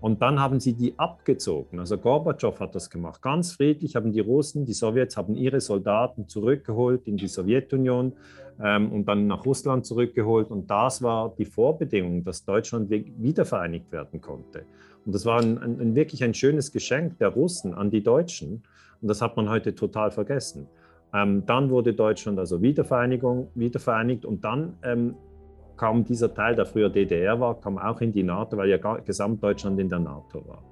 Und 0.00 0.20
dann 0.22 0.38
haben 0.38 0.60
sie 0.60 0.74
die 0.74 0.98
abgezogen. 0.98 1.80
Also 1.80 1.96
Gorbatschow 1.96 2.58
hat 2.60 2.74
das 2.74 2.90
gemacht. 2.90 3.22
Ganz 3.22 3.52
friedlich 3.52 3.96
haben 3.96 4.12
die 4.12 4.20
Russen, 4.20 4.64
die 4.64 4.74
Sowjets 4.74 5.16
haben 5.16 5.34
ihre 5.34 5.60
Soldaten 5.60 6.28
zurückgeholt 6.28 7.08
in 7.08 7.16
die 7.16 7.28
Sowjetunion 7.28 8.12
ähm, 8.62 8.92
und 8.92 9.06
dann 9.06 9.26
nach 9.26 9.44
Russland 9.46 9.86
zurückgeholt. 9.86 10.50
Und 10.50 10.70
das 10.70 11.02
war 11.02 11.34
die 11.38 11.46
Vorbedingung, 11.46 12.24
dass 12.24 12.44
Deutschland 12.44 12.90
wiedervereinigt 12.90 13.90
werden 13.90 14.20
konnte. 14.20 14.66
Und 15.06 15.14
das 15.14 15.24
war 15.24 15.40
ein, 15.40 15.58
ein, 15.58 15.80
ein 15.80 15.94
wirklich 15.94 16.22
ein 16.22 16.34
schönes 16.34 16.72
Geschenk 16.72 17.18
der 17.18 17.28
Russen 17.28 17.72
an 17.72 17.90
die 17.90 18.02
Deutschen. 18.02 18.64
Und 19.00 19.08
das 19.08 19.22
hat 19.22 19.36
man 19.36 19.48
heute 19.48 19.74
total 19.74 20.10
vergessen. 20.10 20.68
Ähm, 21.14 21.44
dann 21.46 21.70
wurde 21.70 21.94
Deutschland 21.94 22.38
also 22.38 22.60
Wiedervereinigung, 22.60 23.48
wiedervereinigt 23.54 24.24
und 24.24 24.44
dann 24.44 24.76
ähm, 24.82 25.14
kam 25.76 26.04
dieser 26.04 26.32
Teil, 26.32 26.54
der 26.54 26.66
früher 26.66 26.88
DDR 26.88 27.38
war, 27.38 27.60
kam 27.60 27.78
auch 27.78 28.00
in 28.00 28.12
die 28.12 28.22
NATO, 28.22 28.56
weil 28.56 28.68
ja 28.68 28.76
Gesamtdeutschland 28.76 29.78
in 29.80 29.88
der 29.88 29.98
NATO 29.98 30.46
war. 30.46 30.62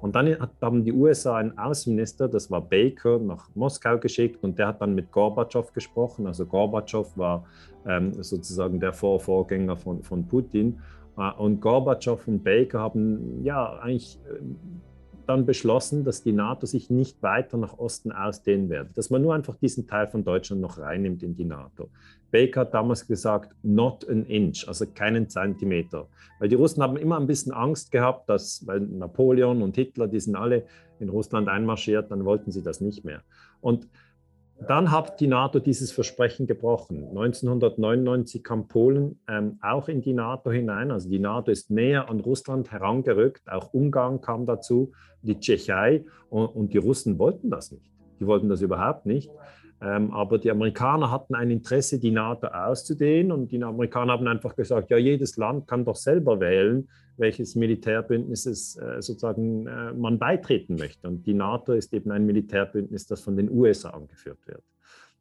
Und 0.00 0.14
dann 0.14 0.36
haben 0.60 0.84
die 0.84 0.92
USA 0.92 1.36
einen 1.36 1.56
Außenminister, 1.56 2.28
das 2.28 2.50
war 2.50 2.60
Baker, 2.60 3.18
nach 3.18 3.48
Moskau 3.54 3.96
geschickt 3.98 4.44
und 4.44 4.58
der 4.58 4.66
hat 4.68 4.82
dann 4.82 4.94
mit 4.94 5.10
Gorbatschow 5.10 5.72
gesprochen. 5.72 6.26
Also 6.26 6.44
Gorbatschow 6.44 7.16
war 7.16 7.46
ähm, 7.86 8.12
sozusagen 8.22 8.80
der 8.80 8.92
Vor 8.92 9.18
Vorgänger 9.18 9.76
von, 9.76 10.02
von 10.02 10.26
Putin. 10.28 10.80
Äh, 11.16 11.32
und 11.38 11.60
Gorbatschow 11.60 12.20
und 12.28 12.44
Baker 12.44 12.80
haben 12.80 13.42
ja 13.44 13.78
eigentlich 13.78 14.18
äh, 14.28 14.42
dann 15.28 15.46
beschlossen, 15.46 16.04
dass 16.04 16.22
die 16.22 16.32
NATO 16.32 16.66
sich 16.66 16.90
nicht 16.90 17.22
weiter 17.22 17.56
nach 17.56 17.78
Osten 17.78 18.12
ausdehnen 18.12 18.68
werde, 18.68 18.90
dass 18.94 19.10
man 19.10 19.22
nur 19.22 19.34
einfach 19.34 19.56
diesen 19.56 19.86
Teil 19.86 20.06
von 20.08 20.24
Deutschland 20.24 20.60
noch 20.60 20.78
reinnimmt 20.78 21.22
in 21.22 21.34
die 21.34 21.44
NATO. 21.44 21.90
Baker 22.30 22.62
hat 22.62 22.74
damals 22.74 23.06
gesagt, 23.06 23.54
not 23.62 24.08
an 24.08 24.26
inch, 24.26 24.66
also 24.66 24.86
keinen 24.86 25.28
Zentimeter. 25.28 26.08
Weil 26.40 26.48
die 26.48 26.56
Russen 26.56 26.82
haben 26.82 26.96
immer 26.96 27.18
ein 27.18 27.28
bisschen 27.28 27.52
Angst 27.52 27.92
gehabt, 27.92 28.28
dass, 28.28 28.66
weil 28.66 28.80
Napoleon 28.80 29.62
und 29.62 29.76
Hitler, 29.76 30.08
die 30.08 30.18
sind 30.18 30.34
alle 30.34 30.64
in 30.98 31.08
Russland 31.08 31.48
einmarschiert, 31.48 32.10
dann 32.10 32.24
wollten 32.24 32.50
sie 32.50 32.62
das 32.62 32.80
nicht 32.80 33.04
mehr. 33.04 33.22
Und 33.60 33.88
dann 34.60 34.90
hat 34.90 35.20
die 35.20 35.26
NATO 35.26 35.58
dieses 35.58 35.92
Versprechen 35.92 36.46
gebrochen. 36.46 37.08
1999 37.08 38.42
kam 38.42 38.68
Polen 38.68 39.20
ähm, 39.28 39.58
auch 39.60 39.88
in 39.88 40.00
die 40.00 40.12
NATO 40.12 40.50
hinein. 40.50 40.90
Also 40.90 41.10
die 41.10 41.18
NATO 41.18 41.50
ist 41.50 41.70
näher 41.70 42.08
an 42.08 42.20
Russland 42.20 42.70
herangerückt. 42.70 43.42
Auch 43.50 43.74
Ungarn 43.74 44.20
kam 44.20 44.46
dazu, 44.46 44.92
die 45.22 45.38
Tschechei. 45.38 46.04
Und, 46.30 46.46
und 46.46 46.72
die 46.72 46.78
Russen 46.78 47.18
wollten 47.18 47.50
das 47.50 47.72
nicht. 47.72 47.90
Die 48.20 48.26
wollten 48.26 48.48
das 48.48 48.62
überhaupt 48.62 49.06
nicht. 49.06 49.30
Ähm, 49.82 50.12
aber 50.12 50.38
die 50.38 50.50
Amerikaner 50.50 51.10
hatten 51.10 51.34
ein 51.34 51.50
Interesse, 51.50 51.98
die 51.98 52.12
NATO 52.12 52.46
auszudehnen. 52.46 53.32
Und 53.32 53.50
die 53.50 53.62
Amerikaner 53.62 54.12
haben 54.12 54.26
einfach 54.26 54.54
gesagt, 54.54 54.90
ja, 54.90 54.96
jedes 54.96 55.36
Land 55.36 55.66
kann 55.66 55.84
doch 55.84 55.96
selber 55.96 56.40
wählen, 56.40 56.88
welches 57.16 57.54
Militärbündnisses 57.54 58.76
äh, 58.76 59.00
sozusagen 59.00 59.66
äh, 59.66 59.92
man 59.92 60.18
beitreten 60.18 60.76
möchte. 60.76 61.08
Und 61.08 61.26
die 61.26 61.34
NATO 61.34 61.72
ist 61.72 61.92
eben 61.92 62.10
ein 62.10 62.26
Militärbündnis, 62.26 63.06
das 63.06 63.20
von 63.20 63.36
den 63.36 63.50
USA 63.50 63.90
angeführt 63.90 64.46
wird. 64.46 64.62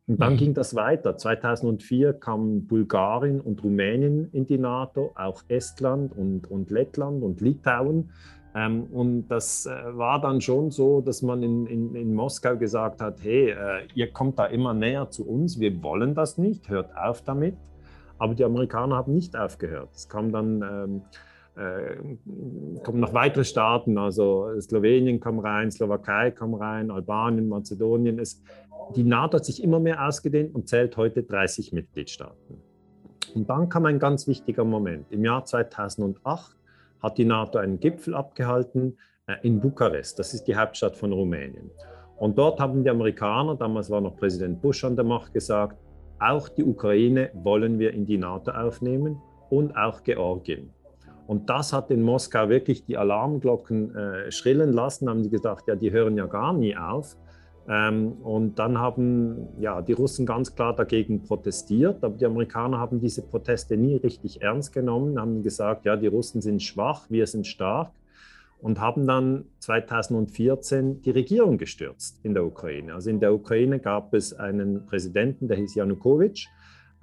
Und 0.05 0.19
dann 0.19 0.33
mhm. 0.33 0.37
ging 0.37 0.53
das 0.53 0.75
weiter. 0.75 1.15
2004 1.15 2.13
kamen 2.13 2.67
Bulgarien 2.67 3.39
und 3.39 3.63
Rumänien 3.63 4.29
in 4.31 4.45
die 4.45 4.57
NATO, 4.57 5.13
auch 5.15 5.43
Estland 5.47 6.15
und, 6.17 6.51
und 6.51 6.71
Lettland 6.71 7.23
und 7.23 7.39
Litauen. 7.39 8.11
Ähm, 8.53 8.83
und 8.91 9.27
das 9.29 9.65
äh, 9.65 9.97
war 9.97 10.19
dann 10.19 10.41
schon 10.41 10.71
so, 10.71 11.01
dass 11.01 11.21
man 11.21 11.41
in, 11.41 11.65
in, 11.67 11.95
in 11.95 12.13
Moskau 12.13 12.57
gesagt 12.57 13.01
hat, 13.01 13.23
hey, 13.23 13.51
äh, 13.51 13.87
ihr 13.95 14.11
kommt 14.11 14.37
da 14.37 14.45
immer 14.45 14.73
näher 14.73 15.09
zu 15.09 15.27
uns, 15.27 15.59
wir 15.59 15.81
wollen 15.81 16.13
das 16.13 16.37
nicht, 16.37 16.69
hört 16.69 16.95
auf 16.97 17.21
damit. 17.23 17.55
Aber 18.19 18.35
die 18.35 18.43
Amerikaner 18.43 18.97
haben 18.97 19.13
nicht 19.13 19.37
aufgehört. 19.37 19.89
Es 19.93 20.09
kam 20.09 20.31
dann... 20.31 20.61
Ähm, 20.61 21.01
äh, 21.55 22.79
kommen 22.83 22.99
noch 22.99 23.13
weitere 23.13 23.43
Staaten, 23.43 23.97
also 23.97 24.49
Slowenien 24.59 25.19
kam 25.19 25.39
rein, 25.39 25.71
Slowakei 25.71 26.31
kam 26.31 26.53
rein, 26.53 26.89
Albanien, 26.89 27.47
Mazedonien. 27.47 28.19
Es, 28.19 28.41
die 28.95 29.03
NATO 29.03 29.37
hat 29.37 29.45
sich 29.45 29.63
immer 29.63 29.79
mehr 29.79 30.07
ausgedehnt 30.07 30.55
und 30.55 30.67
zählt 30.67 30.97
heute 30.97 31.23
30 31.23 31.73
Mitgliedstaaten. 31.73 32.57
Und 33.35 33.49
dann 33.49 33.69
kam 33.69 33.85
ein 33.85 33.99
ganz 33.99 34.27
wichtiger 34.27 34.63
Moment. 34.63 35.11
Im 35.11 35.23
Jahr 35.25 35.45
2008 35.45 36.55
hat 37.01 37.17
die 37.17 37.25
NATO 37.25 37.59
einen 37.59 37.79
Gipfel 37.79 38.15
abgehalten 38.15 38.97
äh, 39.27 39.35
in 39.43 39.59
Bukarest. 39.59 40.19
Das 40.19 40.33
ist 40.33 40.45
die 40.45 40.55
Hauptstadt 40.55 40.95
von 40.95 41.11
Rumänien. 41.11 41.69
Und 42.17 42.37
dort 42.37 42.59
haben 42.59 42.83
die 42.83 42.89
Amerikaner, 42.89 43.55
damals 43.55 43.89
war 43.89 44.01
noch 44.01 44.15
Präsident 44.15 44.61
Bush 44.61 44.83
an 44.83 44.95
der 44.95 45.05
Macht, 45.05 45.33
gesagt, 45.33 45.77
auch 46.19 46.47
die 46.47 46.63
Ukraine 46.63 47.31
wollen 47.33 47.79
wir 47.79 47.91
in 47.91 48.05
die 48.05 48.17
NATO 48.17 48.51
aufnehmen 48.51 49.21
und 49.49 49.75
auch 49.75 50.03
Georgien. 50.03 50.71
Und 51.27 51.49
das 51.49 51.73
hat 51.73 51.89
in 51.89 52.01
Moskau 52.01 52.49
wirklich 52.49 52.85
die 52.85 52.97
Alarmglocken 52.97 53.95
äh, 53.95 54.31
schrillen 54.31 54.73
lassen. 54.73 55.09
Haben 55.09 55.23
sie 55.23 55.29
gedacht, 55.29 55.65
ja, 55.67 55.75
die 55.75 55.91
hören 55.91 56.17
ja 56.17 56.25
gar 56.25 56.53
nie 56.53 56.75
auf. 56.75 57.15
Ähm, 57.67 58.13
und 58.23 58.59
dann 58.59 58.77
haben 58.77 59.47
ja, 59.59 59.81
die 59.81 59.93
Russen 59.93 60.25
ganz 60.25 60.53
klar 60.53 60.75
dagegen 60.75 61.23
protestiert, 61.23 62.03
aber 62.03 62.17
die 62.17 62.25
Amerikaner 62.25 62.77
haben 62.77 62.99
diese 62.99 63.21
Proteste 63.21 63.77
nie 63.77 63.95
richtig 63.95 64.41
ernst 64.41 64.73
genommen, 64.73 65.17
haben 65.19 65.43
gesagt, 65.43 65.85
ja, 65.85 65.95
die 65.95 66.07
Russen 66.07 66.41
sind 66.41 66.61
schwach, 66.61 67.05
wir 67.09 67.25
sind 67.25 67.47
stark 67.47 67.91
und 68.59 68.81
haben 68.81 69.07
dann 69.07 69.45
2014 69.59 71.01
die 71.03 71.11
Regierung 71.11 71.57
gestürzt 71.57 72.19
in 72.23 72.33
der 72.33 72.45
Ukraine. 72.45 72.95
Also 72.95 73.09
in 73.09 73.21
der 73.21 73.33
Ukraine 73.33 73.79
gab 73.79 74.13
es 74.13 74.33
einen 74.33 74.85
Präsidenten, 74.85 75.47
der 75.47 75.55
hieß 75.57 75.75
Janukowitsch, 75.75 76.47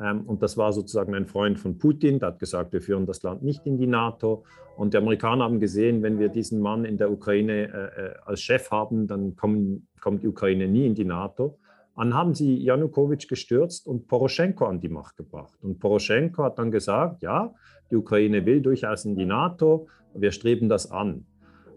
und 0.00 0.42
das 0.42 0.56
war 0.56 0.72
sozusagen 0.72 1.14
ein 1.14 1.26
Freund 1.26 1.58
von 1.58 1.76
Putin, 1.76 2.18
der 2.18 2.28
hat 2.28 2.38
gesagt, 2.38 2.72
wir 2.72 2.80
führen 2.80 3.06
das 3.06 3.22
Land 3.22 3.42
nicht 3.42 3.66
in 3.66 3.76
die 3.76 3.86
NATO. 3.86 4.44
Und 4.76 4.94
die 4.94 4.98
Amerikaner 4.98 5.44
haben 5.44 5.60
gesehen, 5.60 6.02
wenn 6.02 6.18
wir 6.18 6.30
diesen 6.30 6.60
Mann 6.60 6.86
in 6.86 6.96
der 6.96 7.12
Ukraine 7.12 7.68
äh, 7.68 8.06
äh 8.06 8.14
als 8.24 8.40
Chef 8.40 8.70
haben, 8.70 9.06
dann 9.06 9.36
kommen, 9.36 9.88
kommt 10.00 10.22
die 10.22 10.28
Ukraine 10.28 10.68
nie 10.68 10.86
in 10.86 10.94
die 10.94 11.04
NATO. 11.04 11.58
Dann 11.96 12.14
haben 12.14 12.34
sie 12.34 12.56
Janukowitsch 12.56 13.28
gestürzt 13.28 13.86
und 13.86 14.08
Poroschenko 14.08 14.64
an 14.64 14.80
die 14.80 14.88
Macht 14.88 15.18
gebracht. 15.18 15.58
Und 15.62 15.80
Poroschenko 15.80 16.44
hat 16.44 16.58
dann 16.58 16.70
gesagt, 16.70 17.20
ja, 17.20 17.52
die 17.90 17.96
Ukraine 17.96 18.46
will 18.46 18.62
durchaus 18.62 19.04
in 19.04 19.16
die 19.16 19.26
NATO, 19.26 19.86
wir 20.14 20.32
streben 20.32 20.70
das 20.70 20.90
an. 20.90 21.26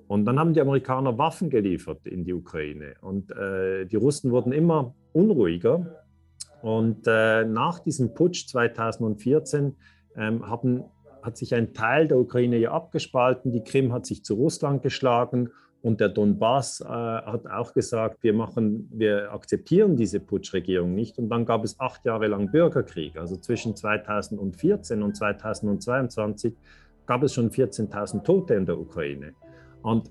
Und 0.07 0.23
dann 0.25 0.39
haben 0.39 0.53
die 0.53 0.61
Amerikaner 0.61 1.17
Waffen 1.17 1.49
geliefert 1.49 2.05
in 2.07 2.23
die 2.23 2.33
Ukraine. 2.33 2.93
Und 3.01 3.31
äh, 3.31 3.85
die 3.85 3.95
Russen 3.97 4.31
wurden 4.31 4.53
immer 4.53 4.95
unruhiger 5.11 6.02
und 6.63 7.07
äh, 7.07 7.43
nach 7.43 7.79
diesem 7.79 8.13
Putsch 8.13 8.47
2014 8.47 9.75
ähm, 10.15 10.47
haben, 10.49 10.85
hat 11.21 11.35
sich 11.35 11.53
ein 11.53 11.73
Teil 11.73 12.07
der 12.07 12.17
Ukraine 12.17 12.55
ja 12.55 12.71
abgespalten. 12.71 13.51
Die 13.51 13.65
Krim 13.65 13.91
hat 13.91 14.05
sich 14.05 14.23
zu 14.23 14.35
Russland 14.35 14.81
geschlagen 14.81 15.49
und 15.81 15.99
der 15.99 16.07
Donbass 16.07 16.79
äh, 16.79 16.85
hat 16.85 17.47
auch 17.47 17.73
gesagt, 17.73 18.23
wir, 18.23 18.33
machen, 18.33 18.89
wir 18.93 19.33
akzeptieren 19.33 19.97
diese 19.97 20.21
Putschregierung 20.21 20.95
nicht. 20.95 21.17
Und 21.17 21.27
dann 21.27 21.45
gab 21.45 21.65
es 21.65 21.81
acht 21.81 22.05
Jahre 22.05 22.27
lang 22.27 22.49
Bürgerkrieg. 22.49 23.17
Also 23.17 23.35
zwischen 23.35 23.75
2014 23.75 25.03
und 25.03 25.17
2022 25.17 26.53
gab 27.05 27.23
es 27.23 27.33
schon 27.33 27.49
14.000 27.49 28.23
Tote 28.23 28.53
in 28.53 28.65
der 28.65 28.79
Ukraine. 28.79 29.33
Und 29.81 30.09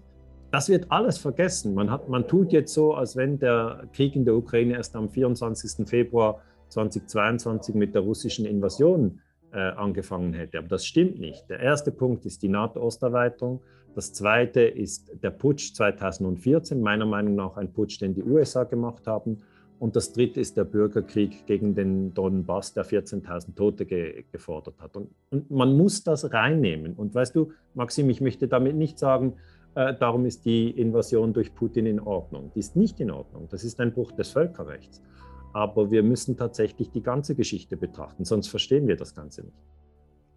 das 0.53 0.69
wird 0.69 0.93
alles 0.93 1.19
vergessen. 1.19 1.75
Man, 1.75 1.91
hat, 1.91 2.09
man 2.09 2.29
tut 2.29 2.53
jetzt 2.53 2.75
so, 2.75 2.95
als 2.95 3.17
wenn 3.17 3.39
der 3.39 3.89
Krieg 3.95 4.15
in 4.15 4.25
der 4.25 4.35
Ukraine 4.35 4.75
erst 4.75 4.95
am 4.95 5.09
24. 5.09 5.89
Februar 5.89 6.43
2022 6.69 7.75
mit 7.75 7.95
der 7.95 8.03
russischen 8.03 8.45
Invasion 8.45 9.21
äh, 9.53 9.59
angefangen 9.59 10.35
hätte. 10.35 10.59
Aber 10.59 10.69
das 10.69 10.85
stimmt 10.85 11.19
nicht. 11.19 11.49
Der 11.49 11.61
erste 11.61 11.91
Punkt 11.91 12.27
ist 12.27 12.43
die 12.43 12.49
NATO-Osterweiterung. 12.49 13.63
Das 13.95 14.13
zweite 14.13 14.61
ist 14.61 15.11
der 15.23 15.31
Putsch 15.31 15.75
2014, 15.75 16.81
meiner 16.81 17.07
Meinung 17.07 17.35
nach 17.35 17.57
ein 17.57 17.73
Putsch, 17.73 18.01
den 18.01 18.15
die 18.15 18.23
USA 18.23 18.65
gemacht 18.65 19.07
haben. 19.07 19.39
Und 19.79 19.97
das 19.97 20.13
dritte 20.13 20.41
ist 20.41 20.57
der 20.57 20.65
Bürgerkrieg 20.65 21.45
gegen 21.47 21.75
den 21.75 22.15
Donbass, 22.15 22.73
der 22.73 22.85
14.000 22.85 23.55
Tote 23.57 23.85
ge 23.85 24.25
gefordert 24.31 24.81
hat. 24.81 24.97
Und, 24.97 25.09
und, 25.31 25.51
man 25.51 25.77
muss 25.77 26.05
das 26.05 26.33
reinnehmen. 26.33 26.93
Und 26.95 27.15
weißt 27.15 27.35
du, 27.35 27.53
Maxim, 27.75 28.09
ich 28.09 28.21
möchte 28.21 28.49
damit 28.49 28.77
nicht 28.77 28.99
sagen, 28.99 29.35
äh, 29.75 29.95
darum 29.99 30.27
ist 30.27 30.45
die 30.45 30.71
Invasion 30.71 31.33
durch 31.33 31.55
Putin 31.55 31.87
in 31.87 32.01
Ordnung. 32.01 32.51
Die 32.55 32.61
ist 32.61 32.77
nicht 32.77 33.01
in 33.01 33.11
Ordnung. 33.11 33.49
Das 33.51 33.65
ist 33.65 33.81
ein 33.81 33.93
Bruch 33.93 34.13
des 34.13 34.31
Völkerrechts. 34.31 35.03
Aber 35.53 35.91
wir 35.91 36.03
müssen 36.03 36.37
tatsächlich 36.37 36.91
die 36.91 37.03
ganze 37.03 37.35
Geschichte 37.35 37.77
betrachten, 37.77 38.25
sonst 38.25 38.49
verstehen 38.49 38.89
wir 38.89 38.97
das 38.97 39.15
Ganze 39.15 39.43
nicht. 39.43 39.57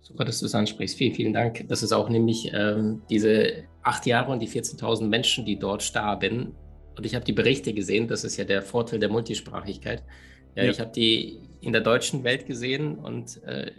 Super, 0.01 0.23
dass 0.23 0.39
du 0.39 0.45
es 0.45 0.53
ansprichst. 0.53 0.97
Vielen, 0.97 1.15
vielen 1.15 1.33
Dank. 1.33 1.67
Das 1.67 1.81
ist 1.81 1.91
auch 1.91 2.09
nämlich 2.09 2.51
ähm, 2.53 3.01
diese 3.09 3.63
acht 3.81 4.05
Jahre 4.05 4.31
und 4.31 4.39
die 4.39 4.47
14.000 4.47 5.07
Menschen, 5.07 5.45
die 5.45 5.57
dort 5.57 5.81
starben. 5.81 6.53
Und 6.95 7.05
ich 7.05 7.15
habe 7.15 7.25
die 7.25 7.33
Berichte 7.33 7.73
gesehen. 7.73 8.07
Das 8.07 8.23
ist 8.23 8.37
ja 8.37 8.43
der 8.43 8.61
Vorteil 8.61 8.99
der 8.99 9.09
Multisprachigkeit. 9.09 10.03
Ja, 10.55 10.63
ja. 10.63 10.71
ich 10.71 10.79
habe 10.79 10.91
die 10.91 11.39
in 11.61 11.73
der 11.73 11.81
deutschen 11.81 12.23
Welt 12.23 12.45
gesehen 12.45 12.95
und 12.95 13.43
äh, 13.43 13.71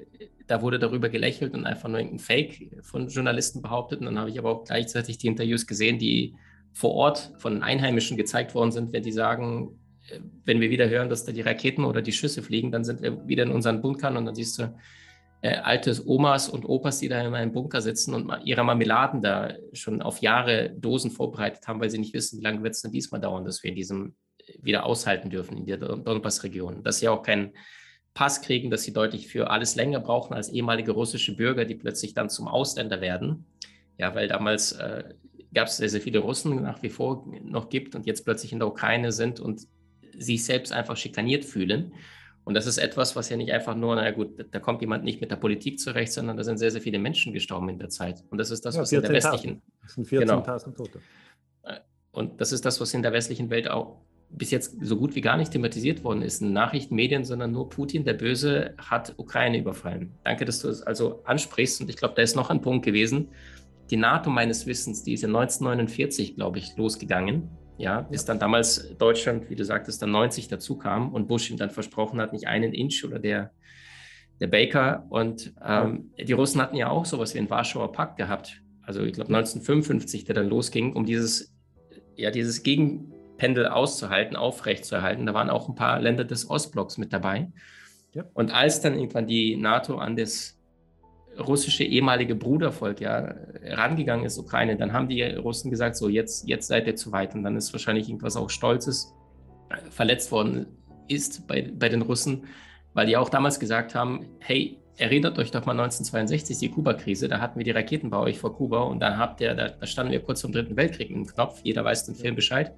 da 0.47 0.63
wurde 0.63 0.79
darüber 0.79 1.09
gelächelt 1.09 1.55
und 1.55 1.65
einfach 1.65 1.89
nur 1.89 1.99
irgendein 1.99 2.21
Fake 2.21 2.71
von 2.83 3.09
Journalisten 3.09 3.63
behauptet. 3.63 4.01
Und 4.01 4.07
dann 4.07 4.19
habe 4.19 4.31
ich 4.31 4.39
aber 4.39 4.51
auch 4.51 4.65
gleichzeitig 4.65 5.19
die 5.19 5.27
Interviews 5.27 5.67
gesehen, 5.67 5.99
die 5.99 6.35
vor 6.73 6.93
Ort 6.95 7.33
von 7.39 7.63
Einheimischen 7.63 8.17
gezeigt 8.17 8.55
worden 8.55 8.71
sind, 8.71 8.93
wenn 8.93 9.03
die 9.03 9.13
sagen, 9.13 9.79
äh, 10.11 10.21
wenn 10.45 10.61
wir 10.61 10.71
wieder 10.71 10.89
hören, 10.89 11.09
dass 11.09 11.25
da 11.25 11.33
die 11.33 11.41
Raketen 11.41 11.85
oder 11.85 12.03
die 12.03 12.13
Schüsse 12.13 12.43
fliegen, 12.43 12.71
dann 12.71 12.85
sind 12.85 13.03
wir 13.03 13.27
wieder 13.27 13.45
in 13.45 13.51
unseren 13.51 13.83
Bunkern 13.83 14.17
und 14.17 14.27
dann 14.27 14.35
siehst 14.35 14.59
du 14.59 14.75
äh, 15.43 15.57
alte 15.57 15.95
Omas 16.07 16.49
und 16.49 16.65
Opas, 16.65 16.99
die 16.99 17.09
da 17.09 17.21
in 17.21 17.35
einem 17.35 17.53
Bunker 17.53 17.81
sitzen 17.81 18.15
und 18.15 18.33
ihre 18.45 18.65
Marmeladen 18.65 19.23
da 19.23 19.55
schon 19.73 20.03
auf 20.03 20.21
Jahre 20.21 20.71
Dosen 20.71 21.11
vorbereitet 21.11 21.67
haben, 21.67 21.81
weil 21.81 21.91
sie 21.91 21.99
nicht 21.99 22.15
wissen, 22.15 22.39
wie 22.39 22.45
lange 22.45 22.63
wird 22.63 22.75
es 22.75 22.83
denn 22.83 22.93
diesmal 22.93 23.21
dauern, 23.21 23.45
dass 23.45 23.63
wir 23.63 23.71
in 23.71 23.77
diesem 23.77 24.15
wieder 24.61 24.85
aushalten 24.85 25.31
dürfen 25.31 25.57
in 25.57 25.67
der 25.67 25.79
Donbass-Region. 25.79 26.83
Dass 26.83 26.99
sie 26.99 27.09
auch 27.09 27.23
keinen 27.23 27.53
Pass 28.15 28.41
kriegen, 28.41 28.71
dass 28.71 28.83
sie 28.83 28.93
deutlich 28.93 29.29
für 29.29 29.51
alles 29.51 29.77
länger 29.77 30.01
brauchen 30.01 30.35
als 30.35 30.49
ehemalige 30.49 30.93
russische 30.93 31.37
Bürger, 31.37 31.65
die 31.65 31.75
plötzlich 31.75 32.15
dann 32.15 32.31
zum 32.31 32.49
Ausländer 32.49 33.01
werden. 33.01 33.47
Ja, 33.99 34.15
weil 34.15 34.29
damals 34.29 34.73
äh, 34.73 35.05
gab 35.53 35.69
es 35.69 35.77
sehr, 35.77 35.89
sehr 35.89 36.01
viele 36.01 36.21
Russen 36.21 36.63
nach 36.63 36.83
wie 36.83 36.89
vor 36.89 37.27
noch 37.43 37.69
gibt 37.69 37.95
und 37.95 38.07
jetzt 38.07 38.25
plötzlich 38.25 38.53
in 38.53 38.59
der 38.59 38.69
Ukraine 38.69 39.13
sind 39.13 39.41
und 39.41 39.67
sich 40.17 40.45
selbst 40.45 40.73
einfach 40.73 40.97
schikaniert 40.97 41.45
fühlen. 41.45 41.93
Und 42.45 42.55
das 42.55 42.67
ist 42.67 42.79
etwas, 42.79 43.17
was 43.17 43.29
ja 43.29 43.37
nicht 43.37 43.53
einfach 43.53 43.75
nur, 43.75 43.97
naja 43.97 44.13
gut, 44.13 44.47
da 44.51 44.61
kommt 44.61 44.81
jemand 44.81 45.05
nicht 45.05 45.21
mit 45.21 45.31
der 45.31 45.37
Politik 45.37 45.81
zurecht, 45.81 46.13
sondern 46.13 46.37
da 46.37 46.45
sind 46.45 46.59
sehr, 46.59 46.71
sehr 46.71 46.81
viele 46.81 46.99
Menschen 46.99 47.33
gestorben 47.33 47.69
in 47.69 47.79
der 47.79 47.89
Zeit. 47.89 48.25
Und 48.31 48.39
das 48.39 48.51
ist 48.51 48.65
das, 48.65 48.77
ja, 48.77 48.83
was 48.83 48.93
in 48.93 49.03
der 49.03 49.11
westlichen. 49.11 49.63
Das 49.83 49.95
sind 49.95 50.07
14.000 50.07 50.19
genau. 50.21 50.41
Tote. 50.77 51.01
Äh, 51.65 51.81
und 52.13 52.41
das 52.41 52.53
ist 52.53 52.65
das, 52.65 52.81
was 52.81 52.95
in 52.95 53.03
der 53.03 53.13
westlichen 53.13 53.51
Welt 53.51 53.69
auch 53.69 54.06
bis 54.31 54.51
jetzt 54.51 54.77
so 54.81 54.97
gut 54.97 55.15
wie 55.15 55.21
gar 55.21 55.37
nicht 55.37 55.53
thematisiert 55.53 56.05
worden 56.05 56.23
ist. 56.23 56.43
In 56.43 56.53
Nachrichtenmedien, 56.53 57.25
sondern 57.25 57.53
nur 57.53 57.69
Putin, 57.69 58.05
der 58.05 58.15
Böse, 58.15 58.75
hat 58.79 59.15
Ukraine 59.17 59.59
überfallen. 59.59 60.13
Danke, 60.25 60.45
dass 60.45 60.61
du 60.61 60.69
es 60.69 60.83
also 60.83 61.23
ansprichst. 61.25 61.81
Und 61.81 61.91
ich 61.91 61.97
glaube, 61.97 62.15
da 62.15 62.23
ist 62.23 62.37
noch 62.37 62.51
ein 62.51 62.61
Punkt 62.61 62.85
gewesen, 62.85 63.29
die 63.91 63.97
NATO 63.97 64.31
meines 64.31 64.67
Wissens, 64.67 65.05
die 65.05 65.13
ist 65.13 65.23
ja 65.23 65.29
1949, 65.29 66.35
glaube 66.35 66.59
ich, 66.59 66.77
losgegangen. 66.77 67.49
Ja, 67.79 68.01
bis 68.01 68.25
dann 68.25 68.39
damals 68.39 68.97
Deutschland, 68.97 69.51
wie 69.51 69.55
du 69.55 69.65
sagtest, 69.65 70.01
dann 70.01 70.11
90 70.11 70.49
dazu 70.49 70.77
kam 70.77 71.13
und 71.13 71.29
Bush 71.29 71.51
ihm 71.51 71.59
dann 71.59 71.71
versprochen 71.71 72.21
hat, 72.21 72.33
nicht 72.33 72.47
einen 72.47 72.73
Inch 72.73 73.05
oder 73.05 73.19
der, 73.19 73.53
der 74.41 74.47
Baker. 74.47 75.07
Und 75.11 75.55
ähm, 75.65 76.11
die 76.19 76.33
Russen 76.33 76.61
hatten 76.61 76.77
ja 76.77 76.89
auch 76.89 77.05
sowas 77.05 77.35
wie 77.35 77.39
den 77.39 77.51
Warschauer 77.51 77.93
Pakt 77.93 78.17
gehabt. 78.17 78.63
Also 78.83 79.03
ich 79.03 79.13
glaube 79.13 79.29
1955, 79.35 80.25
der 80.25 80.35
dann 80.35 80.49
losging, 80.49 80.95
um 80.95 81.05
dieses, 81.05 81.55
ja, 82.17 82.31
dieses 82.31 82.63
Gegenpendel 83.37 83.67
auszuhalten, 83.69 84.37
aufrechtzuerhalten. 84.37 85.27
Da 85.27 85.35
waren 85.35 85.51
auch 85.51 85.69
ein 85.69 85.75
paar 85.75 86.01
Länder 86.01 86.25
des 86.25 86.49
Ostblocks 86.49 86.99
mit 86.99 87.13
dabei. 87.13 87.49
Ja. 88.15 88.25
Und 88.35 88.53
als 88.53 88.81
dann 88.81 88.95
irgendwann 88.95 89.27
die 89.27 89.57
NATO 89.57 89.99
an 89.99 90.17
das 90.17 90.59
russische 91.39 91.85
ehemalige 91.85 92.35
Brudervolk 92.35 93.01
ja 93.01 93.35
rangegangen 93.63 94.25
ist, 94.25 94.39
Ukraine, 94.39 94.77
dann 94.77 94.95
haben 94.95 95.09
die 95.09 95.23
Russen 95.23 95.71
gesagt, 95.71 95.97
so 95.97 96.09
jetzt, 96.09 96.49
jetzt 96.49 96.67
seid 96.67 96.87
ihr 96.87 96.97
zu 96.97 97.13
weit. 97.13 97.35
Und 97.35 97.43
dann 97.43 97.57
ist 97.57 97.73
wahrscheinlich 97.73 98.09
irgendwas 98.09 98.37
auch 98.37 98.49
Stolzes 98.49 99.13
äh, 99.69 99.77
verletzt 99.91 100.33
worden 100.33 100.67
ist 101.09 101.47
bei, 101.47 101.71
bei 101.79 101.89
den 101.89 102.03
Russen, 102.03 102.45
weil 102.95 103.07
die 103.07 103.17
auch 103.17 103.29
damals 103.29 103.61
gesagt 103.61 103.95
haben, 103.95 104.27
hey, 104.41 104.79
erinnert 104.97 105.39
euch 105.39 105.51
doch 105.51 105.67
mal 105.67 105.73
1962, 105.73 106.59
die 106.59 106.71
Kuba-Krise, 106.71 107.29
da 107.29 107.39
hatten 107.39 107.59
wir 107.59 107.65
die 107.65 107.71
Raketen 107.71 108.09
bei 108.09 108.17
euch 108.17 108.39
vor 108.39 108.57
Kuba 108.57 108.81
und 108.81 109.01
dann 109.01 109.19
habt 109.19 109.43
ihr, 109.43 109.55
da, 109.55 109.69
da 109.69 109.87
standen 109.87 110.11
wir 110.11 110.21
kurz 110.21 110.41
vom 110.41 110.53
Dritten 110.53 110.75
Weltkrieg 110.75 111.11
mit 111.11 111.19
dem 111.19 111.27
Knopf, 111.27 111.61
jeder 111.63 111.85
weiß 111.85 112.07
den 112.07 112.15
Film 112.15 112.35
Bescheid. 112.35 112.73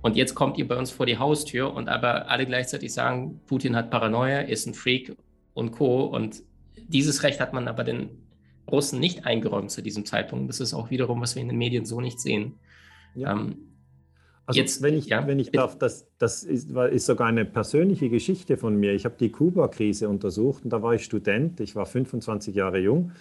Und 0.00 0.16
jetzt 0.16 0.34
kommt 0.34 0.58
ihr 0.58 0.68
bei 0.68 0.76
uns 0.76 0.90
vor 0.90 1.06
die 1.06 1.18
Haustür 1.18 1.72
und 1.74 1.88
aber 1.88 2.30
alle 2.30 2.46
gleichzeitig 2.46 2.92
sagen, 2.92 3.40
Putin 3.46 3.74
hat 3.74 3.90
Paranoia, 3.90 4.40
ist 4.40 4.66
ein 4.66 4.74
Freak 4.74 5.16
und 5.54 5.72
Co. 5.72 6.04
Und 6.04 6.42
dieses 6.86 7.22
Recht 7.22 7.40
hat 7.40 7.52
man 7.52 7.66
aber 7.66 7.84
den 7.84 8.10
Russen 8.70 9.00
nicht 9.00 9.26
eingeräumt 9.26 9.70
zu 9.70 9.82
diesem 9.82 10.04
Zeitpunkt. 10.04 10.48
Das 10.48 10.60
ist 10.60 10.74
auch 10.74 10.90
wiederum, 10.90 11.20
was 11.20 11.34
wir 11.34 11.42
in 11.42 11.48
den 11.48 11.58
Medien 11.58 11.84
so 11.84 12.00
nicht 12.00 12.20
sehen. 12.20 12.54
Ja. 13.14 13.32
Ähm, 13.32 13.56
also 14.46 14.60
jetzt, 14.60 14.80
wenn 14.80 14.94
ich, 14.94 15.06
ja, 15.06 15.26
wenn 15.26 15.38
ich 15.38 15.50
darf, 15.50 15.76
das, 15.76 16.06
das 16.16 16.42
ist, 16.42 16.70
ist, 16.70 17.04
sogar 17.04 17.26
eine 17.26 17.44
persönliche 17.44 18.08
Geschichte 18.08 18.56
von 18.56 18.76
mir. 18.76 18.94
Ich 18.94 19.04
habe 19.04 19.16
die 19.20 19.30
Kuba-Krise 19.30 20.08
untersucht 20.08 20.64
und 20.64 20.70
da 20.70 20.82
war 20.82 20.94
ich 20.94 21.04
Student, 21.04 21.60
ich 21.60 21.76
war 21.76 21.84
25 21.84 22.54
Jahre 22.54 22.78
jung, 22.78 23.12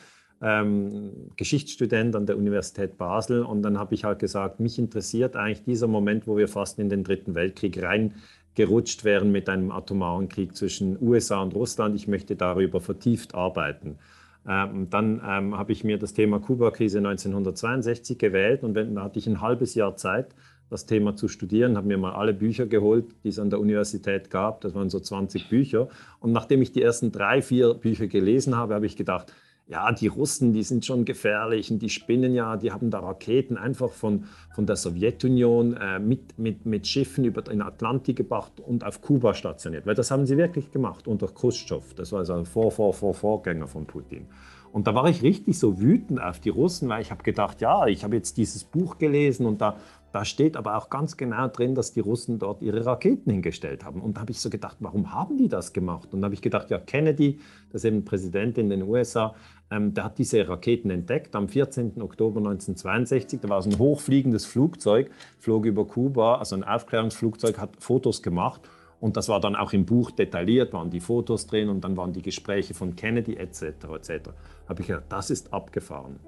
ähm, 0.42 1.32
Geschichtsstudent 1.36 2.16
an 2.16 2.26
der 2.26 2.38
Universität 2.38 2.98
Basel 2.98 3.44
und 3.44 3.62
dann 3.62 3.78
habe 3.78 3.96
ich 3.96 4.04
halt 4.04 4.20
gesagt, 4.20 4.60
mich 4.60 4.78
interessiert 4.78 5.36
eigentlich 5.36 5.64
dieser 5.64 5.88
Moment, 5.88 6.28
wo 6.28 6.38
wir 6.38 6.48
fast 6.48 6.80
in 6.80 6.90
den 6.90 7.04
Dritten 7.04 7.36
Weltkrieg 7.36 7.82
rein 7.82 8.16
gerutscht 8.56 9.04
wären 9.04 9.32
mit 9.32 9.50
einem 9.50 9.72
atomaren 9.72 10.30
Krieg 10.30 10.56
zwischen 10.56 10.98
USA 11.02 11.44
und 11.44 11.54
Russland. 11.54 11.96
Ich 11.96 12.08
möchte 12.08 12.36
darüber 12.36 12.82
vertieft 12.82 13.36
arbeiten. 13.36 14.00
Ähm, 14.48 14.90
dann 14.90 15.22
ähm, 15.26 15.58
habe 15.58 15.72
ich 15.72 15.84
mir 15.84 16.00
das 16.00 16.14
Thema 16.14 16.40
Kuba-Krise 16.40 17.00
1962 17.00 18.18
gewählt 18.18 18.64
und 18.64 18.74
dann 18.74 19.02
hatte 19.04 19.20
ich 19.20 19.28
ein 19.28 19.42
halbes 19.42 19.76
Jahr 19.76 19.96
Zeit, 19.96 20.34
das 20.70 20.86
Thema 20.86 21.16
zu 21.16 21.28
studieren, 21.28 21.78
habe 21.78 21.88
mir 21.88 21.98
mal 21.98 22.14
alle 22.14 22.34
Bücher 22.34 22.66
geholt, 22.66 23.06
die 23.24 23.30
es 23.30 23.40
an 23.40 23.50
der 23.50 23.60
Universität 23.60 24.30
gab. 24.30 24.62
Das 24.62 24.74
waren 24.74 24.90
so 24.90 25.00
20 25.00 25.50
Bücher. 25.50 25.88
Und 26.20 26.32
nachdem 26.32 26.62
ich 26.62 26.72
die 26.72 26.82
ersten 26.82 27.12
drei, 27.12 27.42
vier 27.42 27.74
Bücher 27.74 28.08
gelesen 28.08 28.56
habe, 28.56 28.74
habe 28.74 28.86
ich 28.86 28.98
gedacht, 28.98 29.32
ja, 29.70 29.92
die 29.92 30.08
Russen, 30.08 30.54
die 30.54 30.64
sind 30.64 30.86
schon 30.86 31.04
gefährlich 31.04 31.70
und 31.72 31.80
die 31.80 31.90
spinnen 31.90 32.34
ja, 32.34 32.56
die 32.56 32.72
haben 32.72 32.90
da 32.90 33.00
Raketen 33.00 33.58
einfach 33.58 33.92
von, 33.92 34.24
von 34.56 34.66
der 34.66 34.78
Sowjetunion 34.78 35.76
äh, 35.76 36.00
mit, 36.00 36.40
mit, 36.40 36.66
mit 36.66 36.88
Schiffen 36.88 37.26
über 37.26 37.42
den 37.42 37.62
Atlantik 37.62 38.16
gebracht 38.16 38.62
und 38.62 38.86
auf 38.86 39.02
Kuba 39.02 39.34
stationiert. 39.34 39.86
Weil 39.86 39.96
das 39.96 40.10
haben 40.10 40.26
sie 40.26 40.38
wirklich 40.38 40.72
gemacht 40.72 41.06
unter 41.08 41.28
Khrushchev. 41.28 41.94
Das 41.96 42.14
war 42.14 42.20
also 42.20 42.34
ein 42.34 42.46
Vor, 42.46 42.72
Vor, 42.72 42.94
Vor, 42.94 43.14
Vorgänger 43.14 43.68
von 43.68 43.86
Putin. 43.86 44.28
Und 44.72 44.88
da 44.88 44.94
war 44.94 45.10
ich 45.10 45.24
richtig 45.24 45.58
so 45.58 45.80
wütend 45.82 46.22
auf 46.22 46.40
die 46.40 46.50
Russen, 46.50 46.90
weil 46.90 47.02
ich 47.02 47.12
habe 47.12 47.24
gedacht, 47.24 47.62
ja, 47.62 47.88
ich 47.88 48.04
habe 48.04 48.16
jetzt 48.16 48.38
dieses 48.38 48.64
Buch 48.64 48.98
gelesen 48.98 49.46
und 49.46 49.62
da, 49.62 49.78
da 50.12 50.26
steht 50.26 50.56
aber 50.58 50.78
auch 50.78 50.90
ganz 50.90 51.18
genau 51.18 51.48
drin, 51.48 51.74
dass 51.74 51.94
die 51.94 52.00
Russen 52.00 52.40
dort 52.40 52.62
ihre 52.62 52.86
Raketen 52.86 53.32
hingestellt 53.32 53.84
haben. 53.84 54.02
Und 54.02 54.18
da 54.18 54.22
habe 54.22 54.32
ich 54.32 54.40
so 54.40 54.50
gedacht, 54.50 54.78
warum 54.80 55.14
haben 55.14 55.38
die 55.38 55.48
das 55.48 55.74
gemacht? 55.74 56.14
Und 56.14 56.22
da 56.22 56.26
habe 56.26 56.36
ich 56.36 56.42
gedacht, 56.42 56.70
ja, 56.70 56.80
Kennedy, 56.80 57.40
das 57.72 57.84
ist 57.84 57.86
eben 57.86 58.06
Präsident 58.06 58.58
in 58.58 58.70
den 58.70 58.84
USA, 58.84 59.36
ähm, 59.70 59.94
der 59.94 60.06
hat 60.06 60.18
diese 60.18 60.48
Raketen 60.48 60.90
entdeckt 60.90 61.36
am 61.36 61.50
14. 61.50 62.02
Oktober 62.02 62.40
1962. 62.40 63.42
Da 63.42 63.50
war 63.50 63.60
es 63.60 63.66
ein 63.66 63.78
hochfliegendes 63.78 64.46
Flugzeug, 64.46 65.12
flog 65.40 65.66
über 65.66 65.86
Kuba, 65.86 66.38
also 66.38 66.56
ein 66.56 66.64
Aufklärungsflugzeug, 66.64 67.58
hat 67.58 67.72
Fotos 67.80 68.22
gemacht. 68.22 68.62
Und 69.00 69.18
das 69.18 69.30
war 69.30 69.40
dann 69.40 69.56
auch 69.56 69.74
im 69.74 69.86
Buch 69.86 70.12
detailliert, 70.12 70.74
waren 70.74 70.90
die 70.90 71.00
Fotos 71.00 71.46
drin 71.46 71.70
und 71.70 71.84
dann 71.84 71.96
waren 71.98 72.14
die 72.14 72.22
Gespräche 72.22 72.74
von 72.74 72.96
Kennedy 72.96 73.36
etc. 73.36 73.62
etc. 73.62 74.30
Habe 74.68 74.82
ich 74.82 74.88
gedacht, 74.88 75.06
das 75.10 75.30
ist 75.30 75.54
abgefahren. 75.54 76.20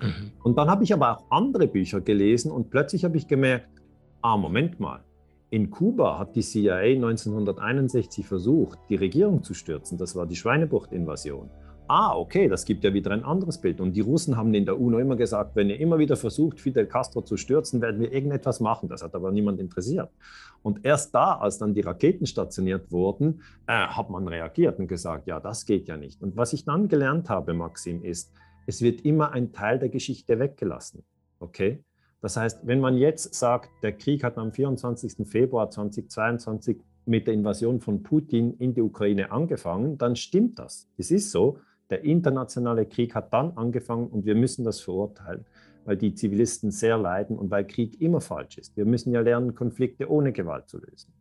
Mhm. 0.00 0.32
Und 0.42 0.58
dann 0.58 0.68
habe 0.68 0.82
ich 0.82 0.92
aber 0.92 1.18
auch 1.18 1.24
andere 1.30 1.68
Bücher 1.68 2.00
gelesen 2.00 2.50
und 2.50 2.70
plötzlich 2.70 3.04
habe 3.04 3.16
ich 3.16 3.28
gemerkt, 3.28 3.68
ah, 4.20 4.36
Moment 4.36 4.80
mal, 4.80 5.04
in 5.50 5.70
Kuba 5.70 6.18
hat 6.18 6.34
die 6.34 6.40
CIA 6.40 6.94
1961 6.94 8.26
versucht, 8.26 8.78
die 8.88 8.96
Regierung 8.96 9.42
zu 9.42 9.52
stürzen. 9.54 9.98
Das 9.98 10.16
war 10.16 10.26
die 10.26 10.34
Schweinebucht-Invasion 10.34 11.50
ah, 11.88 12.16
okay, 12.16 12.48
das 12.48 12.64
gibt 12.64 12.84
ja 12.84 12.94
wieder 12.94 13.10
ein 13.10 13.24
anderes 13.24 13.60
Bild. 13.60 13.80
Und 13.80 13.92
die 13.94 14.00
Russen 14.00 14.36
haben 14.36 14.54
in 14.54 14.64
der 14.64 14.80
UNO 14.80 14.98
immer 14.98 15.16
gesagt, 15.16 15.56
wenn 15.56 15.70
ihr 15.70 15.78
immer 15.78 15.98
wieder 15.98 16.16
versucht, 16.16 16.60
Fidel 16.60 16.86
Castro 16.86 17.22
zu 17.22 17.36
stürzen, 17.36 17.80
werden 17.80 18.00
wir 18.00 18.12
irgendetwas 18.12 18.60
machen. 18.60 18.88
Das 18.88 19.02
hat 19.02 19.14
aber 19.14 19.30
niemand 19.30 19.60
interessiert. 19.60 20.10
Und 20.62 20.84
erst 20.84 21.14
da, 21.14 21.34
als 21.34 21.58
dann 21.58 21.74
die 21.74 21.80
Raketen 21.80 22.26
stationiert 22.26 22.90
wurden, 22.92 23.42
äh, 23.66 23.72
hat 23.72 24.10
man 24.10 24.28
reagiert 24.28 24.78
und 24.78 24.86
gesagt, 24.86 25.26
ja, 25.26 25.40
das 25.40 25.66
geht 25.66 25.88
ja 25.88 25.96
nicht. 25.96 26.22
Und 26.22 26.36
was 26.36 26.52
ich 26.52 26.64
dann 26.64 26.88
gelernt 26.88 27.28
habe, 27.28 27.54
Maxim, 27.54 28.02
ist, 28.02 28.32
es 28.66 28.80
wird 28.80 29.02
immer 29.02 29.32
ein 29.32 29.52
Teil 29.52 29.78
der 29.78 29.88
Geschichte 29.88 30.38
weggelassen. 30.38 31.04
Okay? 31.40 31.84
Das 32.20 32.36
heißt, 32.36 32.66
wenn 32.66 32.80
man 32.80 32.96
jetzt 32.96 33.34
sagt, 33.34 33.70
der 33.82 33.92
Krieg 33.92 34.22
hat 34.22 34.38
am 34.38 34.52
24. 34.52 35.26
Februar 35.28 35.68
2022 35.68 36.78
mit 37.04 37.26
der 37.26 37.34
Invasion 37.34 37.80
von 37.80 38.04
Putin 38.04 38.54
in 38.58 38.74
die 38.74 38.80
Ukraine 38.80 39.32
angefangen, 39.32 39.98
dann 39.98 40.14
stimmt 40.14 40.60
das. 40.60 40.88
Es 40.96 41.10
ist 41.10 41.32
so, 41.32 41.58
der 41.92 42.04
internationale 42.04 42.86
Krieg 42.86 43.14
hat 43.14 43.34
dann 43.34 43.50
angefangen 43.50 44.06
und 44.06 44.24
wir 44.24 44.34
müssen 44.34 44.64
das 44.64 44.80
verurteilen, 44.80 45.44
weil 45.84 45.98
die 45.98 46.14
Zivilisten 46.14 46.70
sehr 46.70 46.96
leiden 46.96 47.36
und 47.36 47.50
weil 47.50 47.66
Krieg 47.66 48.00
immer 48.00 48.22
falsch 48.22 48.56
ist. 48.56 48.74
Wir 48.78 48.86
müssen 48.86 49.12
ja 49.12 49.20
lernen, 49.20 49.54
Konflikte 49.54 50.10
ohne 50.10 50.32
Gewalt 50.32 50.70
zu 50.70 50.78
lösen. 50.78 51.12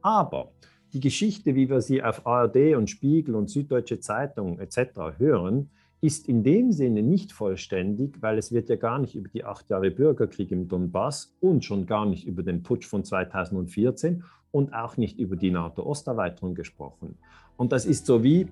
Aber 0.00 0.52
die 0.94 1.00
Geschichte, 1.00 1.54
wie 1.54 1.68
wir 1.68 1.82
sie 1.82 2.02
auf 2.02 2.26
ARD 2.26 2.76
und 2.76 2.88
Spiegel 2.88 3.34
und 3.34 3.50
Süddeutsche 3.50 4.00
Zeitung 4.00 4.58
etc. 4.58 5.18
hören, 5.18 5.68
ist 6.00 6.30
in 6.30 6.42
dem 6.42 6.72
Sinne 6.72 7.02
nicht 7.02 7.30
vollständig, 7.30 8.22
weil 8.22 8.38
es 8.38 8.52
wird 8.52 8.70
ja 8.70 8.76
gar 8.76 8.98
nicht 8.98 9.14
über 9.14 9.28
die 9.28 9.44
acht 9.44 9.68
Jahre 9.68 9.90
Bürgerkrieg 9.90 10.50
im 10.50 10.66
Donbass 10.66 11.36
und 11.40 11.62
schon 11.62 11.84
gar 11.84 12.06
nicht 12.06 12.26
über 12.26 12.42
den 12.42 12.62
Putsch 12.62 12.86
von 12.86 13.04
2014 13.04 14.24
und 14.50 14.72
auch 14.72 14.96
nicht 14.96 15.18
über 15.18 15.36
die 15.36 15.50
NATO-Osterweiterung 15.50 16.54
gesprochen. 16.54 17.18
Und 17.58 17.72
das 17.72 17.84
ist 17.84 18.06
so 18.06 18.24
wie, 18.24 18.48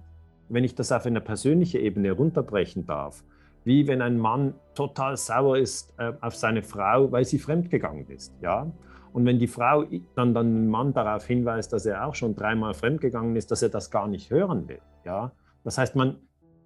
wenn 0.49 0.65
ich 0.65 0.75
das 0.75 0.93
auf 0.93 1.07
eine 1.07 1.21
persönliche 1.21 1.79
Ebene 1.79 2.13
runterbrechen 2.13 2.87
darf, 2.87 3.25
wie 3.65 3.87
wenn 3.87 4.01
ein 4.01 4.19
Mann 4.19 4.55
total 4.75 5.17
sauer 5.17 5.59
ist 5.59 5.93
äh, 5.99 6.13
auf 6.21 6.35
seine 6.35 6.63
Frau, 6.63 7.13
weil 7.13 7.25
sie 7.25 7.39
fremdgegangen 7.39 8.09
ist, 8.09 8.33
ja. 8.41 8.71
Und 9.13 9.25
wenn 9.25 9.39
die 9.39 9.47
Frau 9.47 9.85
dann, 10.15 10.35
dann 10.35 10.55
den 10.55 10.69
Mann 10.69 10.93
darauf 10.93 11.27
hinweist, 11.27 11.73
dass 11.73 11.87
er 11.87 12.07
auch 12.07 12.15
schon 12.15 12.35
dreimal 12.35 12.75
fremdgegangen 12.75 13.37
ist, 13.37 13.51
dass 13.51 13.63
er 13.63 13.69
das 13.69 13.91
gar 13.91 14.07
nicht 14.07 14.31
hören 14.31 14.69
will, 14.69 14.81
ja. 15.05 15.33
Das 15.65 15.77
heißt, 15.77 15.97
man, 15.97 16.17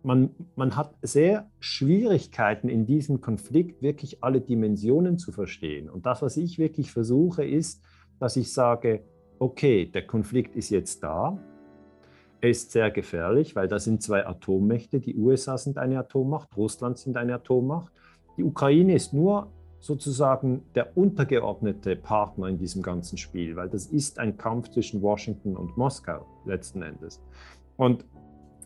man, 0.03 0.31
man 0.55 0.77
hat 0.77 0.95
sehr 1.03 1.51
Schwierigkeiten 1.61 2.69
in 2.69 2.87
diesem 2.87 3.21
Konflikt, 3.21 3.83
wirklich 3.83 4.23
alle 4.23 4.41
Dimensionen 4.41 5.19
zu 5.19 5.33
verstehen. 5.33 5.89
Und 5.89 6.07
das, 6.07 6.23
was 6.23 6.37
ich 6.37 6.59
wirklich 6.59 6.93
versuche, 6.93 7.45
ist, 7.45 7.83
dass 8.21 8.37
ich 8.37 8.53
sage, 8.53 9.03
okay, 9.39 9.87
der 9.87 10.07
Konflikt 10.07 10.55
ist 10.55 10.71
jetzt 10.71 11.03
da, 11.03 11.39
ist 12.51 12.73
sehr 12.73 12.91
gefährlich, 12.91 13.55
weil 13.55 13.69
da 13.69 13.79
sind 13.79 14.03
zwei 14.03 14.27
Atommächte. 14.27 15.01
Die 15.01 15.17
USA 15.17 15.57
sind 15.57 15.79
eine 15.79 15.99
Atommacht, 15.99 16.57
Russland 16.57 16.99
sind 16.99 17.17
eine 17.17 17.35
Atommacht. 17.35 17.93
Die 18.37 18.45
Ukraine 18.45 18.95
ist 18.95 19.13
nur 19.13 19.49
sozusagen 19.79 20.63
der 20.75 20.97
untergeordnete 20.97 21.97
Partner 21.97 22.49
in 22.49 22.59
diesem 22.59 22.83
ganzen 22.83 23.19
Spiel, 23.19 23.57
weil 23.57 23.69
das 23.69 23.87
ist 23.87 24.19
ein 24.19 24.37
Kampf 24.37 24.71
zwischen 24.71 25.03
Washington 25.03 25.57
und 25.57 25.77
Moskau 25.77 26.27
letzten 26.45 26.83
Endes. 26.83 27.21
Und 27.77 28.05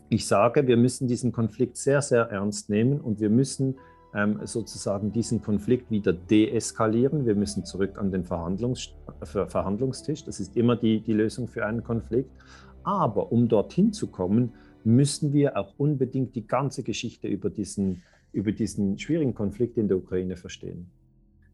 ich 0.09 0.27
sage, 0.27 0.67
wir 0.67 0.77
müssen 0.77 1.07
diesen 1.07 1.31
Konflikt 1.31 1.77
sehr, 1.77 2.01
sehr 2.01 2.29
ernst 2.29 2.69
nehmen 2.69 3.01
und 3.01 3.19
wir 3.19 3.29
müssen 3.29 3.75
ähm, 4.15 4.39
sozusagen 4.45 5.11
diesen 5.11 5.41
Konflikt 5.41 5.91
wieder 5.91 6.13
deeskalieren. 6.13 7.25
Wir 7.25 7.35
müssen 7.35 7.65
zurück 7.65 7.97
an 7.97 8.11
den 8.11 8.23
Verhandlungs 8.23 8.93
Verhandlungstisch. 9.23 10.23
Das 10.23 10.39
ist 10.39 10.55
immer 10.55 10.75
die, 10.75 11.01
die 11.01 11.13
Lösung 11.13 11.47
für 11.47 11.65
einen 11.65 11.83
Konflikt. 11.83 12.31
Aber 12.87 13.33
um 13.33 13.49
dorthin 13.49 13.91
zu 13.91 14.07
kommen, 14.07 14.53
müssen 14.85 15.33
wir 15.33 15.57
auch 15.57 15.73
unbedingt 15.77 16.37
die 16.37 16.47
ganze 16.47 16.83
Geschichte 16.83 17.27
über 17.27 17.49
diesen, 17.49 18.01
über 18.31 18.53
diesen 18.53 18.97
schwierigen 18.97 19.35
Konflikt 19.35 19.77
in 19.77 19.89
der 19.89 19.97
Ukraine 19.97 20.37
verstehen. 20.37 20.89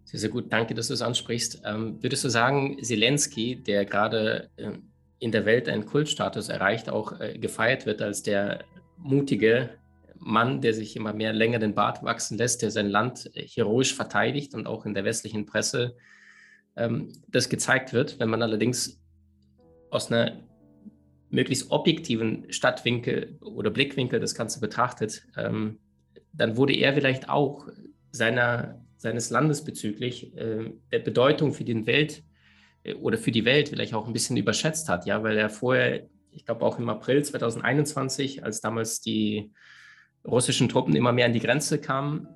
Sehr, 0.04 0.19
sehr 0.19 0.30
gut. 0.30 0.54
Danke, 0.54 0.76
dass 0.76 0.89
du 0.89 0.93
es 0.93 1.02
ansprichst. 1.02 1.63
Ähm, 1.65 1.98
würdest 2.04 2.24
du 2.24 2.30
sagen, 2.30 2.78
Zelensky, 2.84 3.56
der 3.56 3.86
gerade 3.86 4.52
äh, 4.58 4.74
in 5.17 5.32
der 5.32 5.48
Welt 5.48 5.67
einen 5.67 5.88
Kultstatus 5.88 6.50
erreicht, 6.50 6.91
auch 6.91 7.19
äh, 7.19 7.39
gefeiert 7.39 7.88
wird 7.88 8.04
als 8.04 8.22
der 8.22 8.60
mutige 9.00 9.72
Mann, 10.19 10.62
der 10.62 10.76
sich 10.76 10.96
immer 10.96 11.13
mehr 11.13 11.34
länger 11.34 11.58
den 11.58 11.74
Bart 11.74 12.04
wachsen 12.04 12.38
lässt, 12.38 12.62
der 12.62 12.69
sein 12.69 12.89
Land 12.89 13.32
heroisch 13.34 13.96
verteidigt 13.96 14.54
und 14.54 14.67
auch 14.67 14.86
in 14.86 14.93
der 14.93 15.04
westlichen 15.04 15.48
Presse 15.48 15.96
ähm, 16.76 17.12
das 17.28 17.50
gezeigt 17.50 17.91
wird. 17.91 18.19
Wenn 18.19 18.30
man 18.30 18.43
allerdings 18.43 19.02
aus 19.89 20.12
einer 20.12 20.43
möglichst 21.34 21.72
objektiven 21.72 22.46
Stadtwinkel 22.50 23.38
oder 23.41 23.72
Blickwinkel 23.72 24.19
das 24.19 24.36
Ganze 24.36 24.60
betrachtet, 24.60 25.24
ähm, 25.36 25.80
dann 26.32 26.58
wurde 26.58 26.74
er 26.74 26.93
vielleicht 26.93 27.28
auch 27.28 27.67
seiner, 28.12 28.86
seines 28.98 29.32
Landes 29.32 29.63
bezüglich 29.63 30.38
äh, 30.38 30.72
der 30.91 31.00
Bedeutung 31.00 31.52
für 31.54 31.63
die 31.63 31.86
Welt 31.88 32.24
äh, 32.84 32.93
oder 32.93 33.17
für 33.17 33.32
die 33.32 33.46
Welt 33.46 33.69
vielleicht 33.69 33.96
auch 33.96 34.06
ein 34.06 34.13
bisschen 34.13 34.38
überschätzt 34.38 34.89
hat, 34.89 35.08
ja, 35.08 35.24
weil 35.24 35.38
er 35.38 35.50
vorher, 35.50 36.08
ich 36.32 36.46
glaube 36.46 36.63
auch 36.63 36.78
im 36.78 36.88
April 36.88 37.24
2021, 37.24 38.43
als 38.43 38.62
damals 38.62 39.02
die 39.02 39.52
russischen 40.24 40.69
Truppen 40.69 40.96
immer 40.96 41.12
mehr 41.12 41.26
an 41.26 41.34
die 41.34 41.39
Grenze 41.39 41.82
kamen 41.82 42.28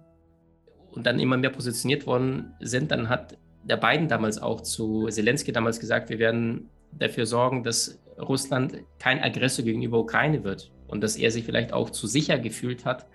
und 0.89 1.05
dann 1.05 1.19
immer 1.19 1.37
mehr 1.37 1.51
positioniert 1.51 2.07
worden 2.07 2.53
sind, 2.59 2.89
dann 2.89 3.09
hat 3.09 3.37
der 3.63 3.77
Biden 3.77 4.07
damals 4.07 4.41
auch 4.41 4.61
zu 4.61 5.07
Zelensky 5.07 5.51
damals 5.51 5.79
gesagt, 5.79 6.09
wir 6.09 6.17
werden 6.17 6.69
dafür 6.91 7.27
sorgen, 7.27 7.63
dass 7.63 7.99
Russland 8.19 8.79
kein 8.99 9.21
Aggressor 9.21 9.65
gegenüber 9.65 9.99
Ukraine 9.99 10.43
wird 10.43 10.71
und 10.87 11.01
dass 11.01 11.15
er 11.15 11.31
sich 11.31 11.43
vielleicht 11.45 11.73
auch 11.73 11.89
zu 11.89 12.07
sicher 12.07 12.39
gefühlt 12.39 12.85
hat 12.85 13.07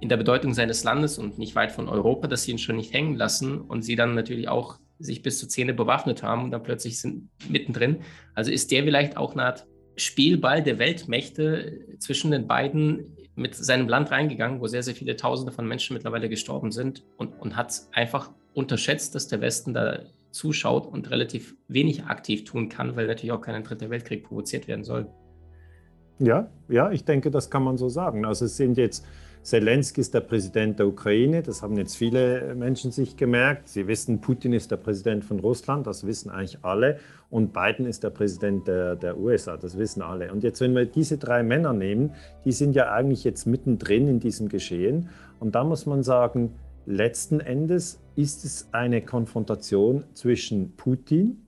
in 0.00 0.08
der 0.08 0.16
Bedeutung 0.16 0.54
seines 0.54 0.84
Landes 0.84 1.18
und 1.18 1.38
nicht 1.38 1.54
weit 1.54 1.72
von 1.72 1.88
Europa, 1.88 2.26
dass 2.26 2.44
sie 2.44 2.52
ihn 2.52 2.58
schon 2.58 2.76
nicht 2.76 2.92
hängen 2.92 3.16
lassen 3.16 3.60
und 3.60 3.82
sie 3.82 3.96
dann 3.96 4.14
natürlich 4.14 4.48
auch 4.48 4.78
sich 4.98 5.22
bis 5.22 5.38
zur 5.38 5.48
Zähne 5.48 5.74
bewaffnet 5.74 6.22
haben 6.22 6.44
und 6.44 6.50
dann 6.50 6.62
plötzlich 6.62 7.00
sind 7.00 7.28
mittendrin. 7.48 7.98
Also 8.34 8.50
ist 8.50 8.70
der 8.70 8.84
vielleicht 8.84 9.16
auch 9.16 9.32
eine 9.32 9.44
Art 9.44 9.66
Spielball 9.96 10.62
der 10.62 10.78
Weltmächte 10.78 11.80
zwischen 11.98 12.30
den 12.30 12.46
beiden 12.46 13.16
mit 13.36 13.54
seinem 13.54 13.88
Land 13.88 14.10
reingegangen, 14.10 14.60
wo 14.60 14.66
sehr, 14.66 14.82
sehr 14.82 14.94
viele 14.94 15.16
Tausende 15.16 15.52
von 15.52 15.66
Menschen 15.66 15.94
mittlerweile 15.94 16.28
gestorben 16.28 16.70
sind 16.70 17.04
und, 17.16 17.38
und 17.40 17.56
hat 17.56 17.82
einfach 17.92 18.30
unterschätzt, 18.54 19.14
dass 19.14 19.28
der 19.28 19.40
Westen 19.40 19.74
da 19.74 20.00
zuschaut 20.34 20.86
und 20.86 21.10
relativ 21.10 21.56
wenig 21.68 22.04
aktiv 22.04 22.44
tun 22.44 22.68
kann, 22.68 22.96
weil 22.96 23.06
natürlich 23.06 23.32
auch 23.32 23.40
kein 23.40 23.62
dritter 23.62 23.88
Weltkrieg 23.88 24.24
provoziert 24.24 24.68
werden 24.68 24.84
soll. 24.84 25.06
Ja, 26.18 26.48
ja, 26.68 26.90
ich 26.90 27.04
denke, 27.04 27.30
das 27.30 27.50
kann 27.50 27.62
man 27.62 27.76
so 27.76 27.88
sagen. 27.88 28.24
Also 28.24 28.44
es 28.44 28.56
sind 28.56 28.76
jetzt 28.76 29.04
Zelensky 29.44 30.00
ist 30.00 30.14
der 30.14 30.20
Präsident 30.20 30.78
der 30.78 30.86
Ukraine, 30.86 31.42
das 31.42 31.60
haben 31.60 31.76
jetzt 31.76 31.96
viele 31.96 32.54
Menschen 32.54 32.92
sich 32.92 33.18
gemerkt. 33.18 33.68
Sie 33.68 33.86
wissen, 33.86 34.22
Putin 34.22 34.54
ist 34.54 34.70
der 34.70 34.78
Präsident 34.78 35.22
von 35.22 35.38
Russland, 35.38 35.86
das 35.86 36.06
wissen 36.06 36.30
eigentlich 36.30 36.64
alle. 36.64 36.98
Und 37.28 37.52
Biden 37.52 37.84
ist 37.84 38.04
der 38.04 38.08
Präsident 38.08 38.66
der, 38.66 38.96
der 38.96 39.18
USA, 39.18 39.58
das 39.58 39.76
wissen 39.76 40.00
alle. 40.00 40.32
Und 40.32 40.44
jetzt, 40.44 40.62
wenn 40.62 40.74
wir 40.74 40.86
diese 40.86 41.18
drei 41.18 41.42
Männer 41.42 41.74
nehmen, 41.74 42.14
die 42.46 42.52
sind 42.52 42.74
ja 42.74 42.90
eigentlich 42.90 43.22
jetzt 43.22 43.46
mittendrin 43.46 44.08
in 44.08 44.18
diesem 44.18 44.48
Geschehen. 44.48 45.10
Und 45.40 45.54
da 45.54 45.62
muss 45.62 45.84
man 45.84 46.02
sagen, 46.02 46.54
letzten 46.86 47.40
Endes 47.40 48.00
ist 48.16 48.44
es 48.44 48.68
eine 48.72 49.02
Konfrontation 49.02 50.04
zwischen 50.14 50.76
Putin 50.76 51.46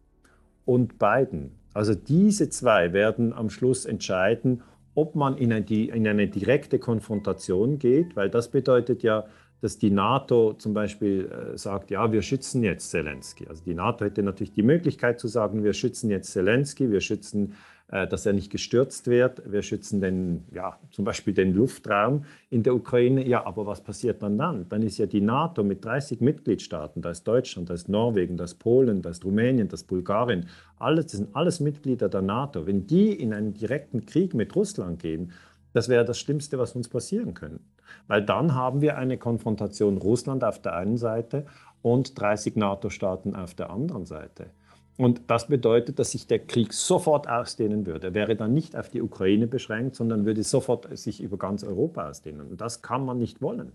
und 0.64 0.99
Biden. 0.99 1.53
Also 1.75 1.94
diese 1.94 2.49
zwei 2.49 2.92
werden 2.92 3.33
am 3.33 3.51
Schluss 3.51 3.85
entscheiden, 3.85 4.62
ob 4.94 5.14
man 5.14 5.37
in 5.37 5.53
eine, 5.53 5.66
in 5.66 6.09
eine 6.09 6.27
direkte 6.27 6.79
Konfrontation 6.79 7.79
geht, 7.79 8.16
weil 8.16 8.31
das 8.31 8.51
bedeutet 8.51 9.03
ja, 9.03 9.27
dass 9.61 9.79
die 9.79 9.90
NATO 9.90 10.55
zum 10.55 10.75
Beispiel 10.75 11.31
äh, 11.31 11.59
sagt, 11.59 11.90
ja, 11.90 12.12
wir 12.12 12.23
schützen 12.23 12.62
jetzt 12.62 12.90
Zelensky. 12.90 13.47
Also 13.49 13.62
die 13.64 13.75
NATO 13.75 14.05
hätte 14.05 14.23
natürlich 14.23 14.53
die 14.53 14.62
Möglichkeit 14.62 15.19
zu 15.19 15.29
sagen, 15.29 15.64
wir 15.64 15.73
schützen 15.73 16.11
jetzt 16.11 16.33
Zelensky, 16.33 16.90
wir 16.90 17.01
schützen 17.01 17.55
äh, 17.88 18.09
dass 18.09 18.27
er 18.27 18.33
nicht 18.33 18.51
gestürzt 18.51 19.07
wird. 19.07 19.42
Wir 19.51 19.62
schützen 19.62 20.01
den, 20.01 20.45
ja, 20.53 20.77
zum 20.90 21.05
Beispiel 21.05 21.33
den 21.35 21.55
Luftraum 21.55 22.25
in 22.51 22.64
der 22.64 22.75
Ukraine. 22.75 23.25
Ja, 23.25 23.47
aber 23.47 23.64
was 23.64 23.81
passiert 23.81 24.23
dann 24.25 24.37
dann? 24.37 24.69
Dann 24.69 24.83
ist 24.83 24.99
ja 24.99 25.07
die 25.07 25.21
NATO 25.21 25.62
mit 25.62 25.85
30 25.85 26.21
Mitgliedstaaten, 26.21 27.01
da 27.01 27.11
ist 27.11 27.23
Deutschland, 27.29 27.71
da 27.71 27.75
ist 27.75 27.88
Norwegen, 27.88 28.37
da 28.37 28.45
ist 28.45 28.57
Polen, 28.57 29.03
da 29.03 29.11
ist 29.11 29.25
Rumänien, 29.25 29.69
da 29.69 29.75
ist 29.75 29.85
Bulgarien, 29.85 30.49
alles, 30.81 31.07
das 31.07 31.12
sind 31.12 31.37
alles 31.37 31.61
Mitglieder 31.61 32.09
der 32.09 32.23
NATO. 32.23 32.66
Wenn 32.66 32.88
die 32.88 33.12
in 33.12 33.33
einen 33.33 33.55
direkten 33.55 34.05
Krieg 34.05 34.35
mit 34.35 34.57
Russland 34.57 35.01
gehen, 35.01 35.31
das 35.73 35.88
wäre 35.88 36.05
das 36.05 36.19
Schlimmste, 36.19 36.59
was 36.59 36.75
uns 36.75 36.88
passieren 36.88 37.35
könnte. 37.35 37.61
Weil 38.07 38.22
dann 38.22 38.55
haben 38.55 38.81
wir 38.81 38.96
eine 38.96 39.18
Konfrontation 39.18 39.96
Russland 39.99 40.44
auf 40.44 40.61
der 40.61 40.75
einen 40.75 40.96
Seite 40.96 41.46
und 41.83 42.20
30 42.20 42.57
NATO-Staaten 42.57 43.35
auf 43.35 43.55
der 43.55 43.70
anderen 43.70 44.07
Seite. 44.07 44.51
Und 44.99 45.22
das 45.31 45.46
bedeutet, 45.46 45.99
dass 45.99 46.12
sich 46.12 46.27
der 46.27 46.38
Krieg 46.38 46.72
sofort 46.72 47.29
ausdehnen 47.29 47.85
würde. 47.85 48.09
Er 48.09 48.14
wäre 48.14 48.35
dann 48.35 48.55
nicht 48.55 48.77
auf 48.77 48.88
die 48.88 49.03
Ukraine 49.03 49.46
beschränkt, 49.46 49.94
sondern 49.94 50.25
würde 50.25 50.42
sofort 50.42 50.96
sich 50.96 51.22
über 51.22 51.37
ganz 51.37 51.64
Europa 51.64 52.09
ausdehnen. 52.09 52.49
Und 52.49 52.61
das 52.61 52.81
kann 52.81 53.05
man 53.05 53.18
nicht 53.18 53.42
wollen. 53.42 53.72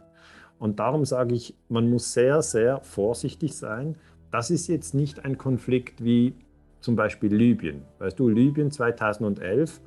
Und 0.58 0.80
darum 0.80 1.06
sage 1.06 1.36
ich, 1.36 1.56
man 1.70 1.90
muss 1.90 2.14
sehr, 2.14 2.42
sehr 2.42 2.82
vorsichtig 2.82 3.56
sein. 3.56 3.96
Das 4.32 4.50
ist 4.50 4.68
jetzt 4.68 4.94
nicht 4.94 5.24
ein 5.24 5.38
Konflikt 5.38 6.04
wie 6.04 6.34
zum 6.80 6.96
Beispiel 6.96 7.34
Libyen. 7.34 7.84
Weißt 8.00 8.20
du, 8.20 8.28
Libyen 8.28 8.72
2011 8.72 9.80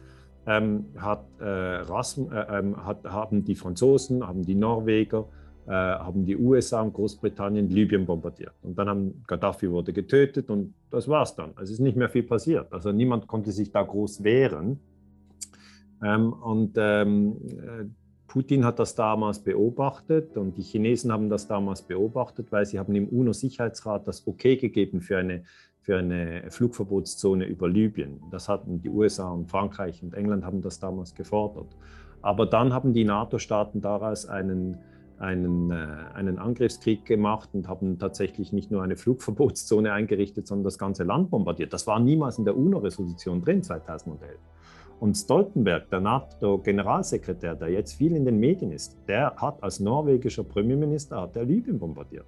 ähm, 0.46 0.86
hat, 0.96 1.24
äh, 1.40 1.44
Rassen, 1.44 2.30
äh, 2.30 2.60
äh, 2.60 2.74
hat, 2.76 3.04
haben 3.04 3.44
die 3.44 3.54
Franzosen, 3.54 4.26
haben 4.26 4.42
die 4.42 4.54
Norweger, 4.54 5.26
äh, 5.66 5.70
haben 5.70 6.24
die 6.24 6.36
USA 6.36 6.82
und 6.82 6.92
Großbritannien 6.92 7.68
Libyen 7.68 8.04
bombardiert. 8.04 8.54
Und 8.62 8.76
dann 8.78 8.88
haben 8.88 9.24
Gaddafi 9.26 9.70
wurde 9.70 9.92
getötet 9.92 10.50
und 10.50 10.74
das 10.90 11.08
war's 11.08 11.34
dann. 11.34 11.52
Es 11.62 11.70
ist 11.70 11.80
nicht 11.80 11.96
mehr 11.96 12.08
viel 12.08 12.24
passiert. 12.24 12.72
Also 12.72 12.92
niemand 12.92 13.26
konnte 13.26 13.52
sich 13.52 13.72
da 13.72 13.82
groß 13.82 14.22
wehren. 14.22 14.78
Ähm, 16.02 16.32
und 16.32 16.74
ähm, 16.76 17.36
äh, 17.48 17.84
Putin 18.26 18.64
hat 18.64 18.78
das 18.80 18.94
damals 18.94 19.38
beobachtet 19.38 20.36
und 20.36 20.56
die 20.58 20.62
Chinesen 20.62 21.12
haben 21.12 21.30
das 21.30 21.46
damals 21.46 21.82
beobachtet, 21.82 22.50
weil 22.50 22.66
sie 22.66 22.78
haben 22.78 22.94
im 22.94 23.08
UNO-Sicherheitsrat 23.08 24.08
das 24.08 24.26
Okay 24.26 24.56
gegeben 24.56 25.00
für 25.00 25.18
eine, 25.18 25.44
für 25.84 25.98
eine 25.98 26.44
Flugverbotszone 26.48 27.44
über 27.44 27.68
Libyen. 27.68 28.20
Das 28.30 28.48
hatten 28.48 28.80
die 28.80 28.88
USA 28.88 29.30
und 29.30 29.50
Frankreich 29.50 30.02
und 30.02 30.14
England 30.14 30.44
haben 30.44 30.62
das 30.62 30.80
damals 30.80 31.14
gefordert. 31.14 31.68
Aber 32.22 32.46
dann 32.46 32.72
haben 32.72 32.94
die 32.94 33.04
NATO-Staaten 33.04 33.82
daraus 33.82 34.26
einen 34.26 34.78
einen, 35.18 35.70
äh, 35.70 35.86
einen 36.14 36.38
Angriffskrieg 36.38 37.04
gemacht 37.04 37.50
und 37.52 37.68
haben 37.68 37.98
tatsächlich 37.98 38.52
nicht 38.52 38.70
nur 38.70 38.82
eine 38.82 38.96
Flugverbotszone 38.96 39.92
eingerichtet, 39.92 40.46
sondern 40.46 40.64
das 40.64 40.78
ganze 40.78 41.04
Land 41.04 41.30
bombardiert. 41.30 41.72
Das 41.72 41.86
war 41.86 42.00
niemals 42.00 42.38
in 42.38 42.44
der 42.44 42.56
UNO-Resolution 42.56 43.40
drin 43.40 43.62
2011. 43.62 44.38
Und 45.00 45.16
Stoltenberg, 45.16 45.88
der 45.90 46.00
NATO-Generalsekretär, 46.00 47.54
der 47.56 47.68
jetzt 47.68 47.94
viel 47.94 48.16
in 48.16 48.24
den 48.24 48.38
Medien 48.38 48.72
ist, 48.72 48.96
der 49.06 49.34
hat 49.36 49.62
als 49.62 49.80
norwegischer 49.80 50.44
Premierminister 50.44 51.20
hat 51.20 51.36
der 51.36 51.44
Libyen 51.44 51.78
bombardiert. 51.78 52.26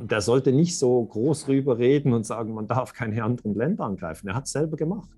Der 0.00 0.20
sollte 0.20 0.52
nicht 0.52 0.78
so 0.78 1.04
groß 1.04 1.48
rüber 1.48 1.78
reden 1.78 2.12
und 2.12 2.24
sagen, 2.24 2.54
man 2.54 2.66
darf 2.66 2.92
keine 2.92 3.22
anderen 3.22 3.54
Länder 3.54 3.84
angreifen. 3.84 4.28
Er 4.28 4.34
hat 4.34 4.46
es 4.46 4.52
selber 4.52 4.76
gemacht. 4.76 5.10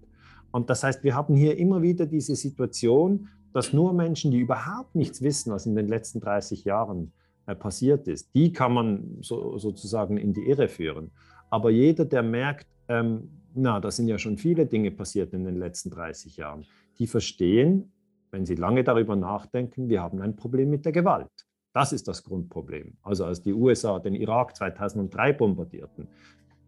Und 0.51 0.71
das 0.71 0.83
heißt, 0.85 1.03
wir 1.03 1.15
haben 1.15 1.35
hier 1.35 1.57
immer 1.57 1.83
wieder 1.83 2.07
diese 2.07 2.37
Situation, 2.37 3.29
dass 3.53 3.73
nur 3.73 3.93
Menschen, 3.93 4.31
die 4.31 4.39
überhaupt 4.39 4.95
nichts 4.95 5.23
wissen, 5.23 5.53
was 5.53 5.67
in 5.67 5.75
den 5.75 5.89
letzten 5.89 6.21
30 6.21 6.65
Jahren 6.65 7.13
äh, 7.47 7.55
passiert 7.55 8.09
ist, 8.09 8.35
die 8.35 8.53
kann 8.53 8.73
man 8.73 9.19
so, 9.21 9.59
sozusagen 9.59 10.17
in 10.17 10.33
die 10.33 10.49
Irre 10.49 10.69
führen. 10.69 11.11
Aber 11.51 11.71
jeder, 11.71 12.05
der 12.05 12.23
merkt, 12.23 12.67
ähm, 12.89 13.31
na, 13.55 13.81
da 13.81 13.91
sind 13.91 14.09
ja 14.09 14.19
schon 14.19 14.39
viele 14.39 14.67
Dinge 14.67 14.91
passiert 14.91 15.33
in 15.33 15.45
den 15.45 15.57
letzten 15.57 15.91
30 15.91 16.37
Jahren, 16.37 16.65
die 16.99 17.07
verstehen, 17.07 17.93
wenn 18.31 18.47
sie 18.47 18.57
lange 18.57 18.83
darüber 18.83 19.15
nachdenken, 19.15 19.89
wir 19.89 20.03
haben 20.03 20.21
ein 20.21 20.35
Problem 20.35 20.71
mit 20.71 20.85
der 20.85 20.93
Gewalt. 20.93 21.31
Das 21.75 21.93
ist 21.93 22.07
das 22.07 22.23
Grundproblem. 22.23 22.97
Also 23.03 23.25
als 23.25 23.43
die 23.43 23.53
USA 23.53 23.99
den 23.99 24.15
Irak 24.15 24.57
2003 24.57 25.33
bombardierten, 25.33 26.07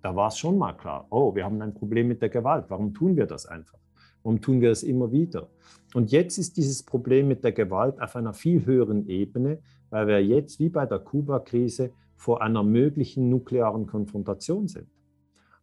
da 0.02 0.16
war 0.16 0.28
es 0.28 0.36
schon 0.36 0.58
mal 0.58 0.72
klar, 0.72 1.06
oh, 1.10 1.34
wir 1.34 1.44
haben 1.44 1.62
ein 1.62 1.74
Problem 1.74 2.08
mit 2.08 2.20
der 2.20 2.28
Gewalt. 2.28 2.66
Warum 2.68 2.92
tun 2.92 3.16
wir 3.16 3.26
das 3.26 3.46
einfach? 3.46 3.78
Warum 4.24 4.40
tun 4.40 4.60
wir 4.60 4.70
das 4.70 4.82
immer 4.82 5.12
wieder? 5.12 5.48
Und 5.94 6.10
jetzt 6.10 6.38
ist 6.38 6.56
dieses 6.56 6.82
Problem 6.82 7.28
mit 7.28 7.44
der 7.44 7.52
Gewalt 7.52 8.02
auf 8.02 8.16
einer 8.16 8.34
viel 8.34 8.66
höheren 8.66 9.08
Ebene, 9.08 9.60
weil 9.90 10.08
wir 10.08 10.24
jetzt 10.24 10.58
wie 10.58 10.68
bei 10.68 10.86
der 10.86 10.98
Kuba-Krise 10.98 11.92
vor 12.16 12.42
einer 12.42 12.64
möglichen 12.64 13.28
nuklearen 13.28 13.86
Konfrontation 13.86 14.66
sind. 14.66 14.88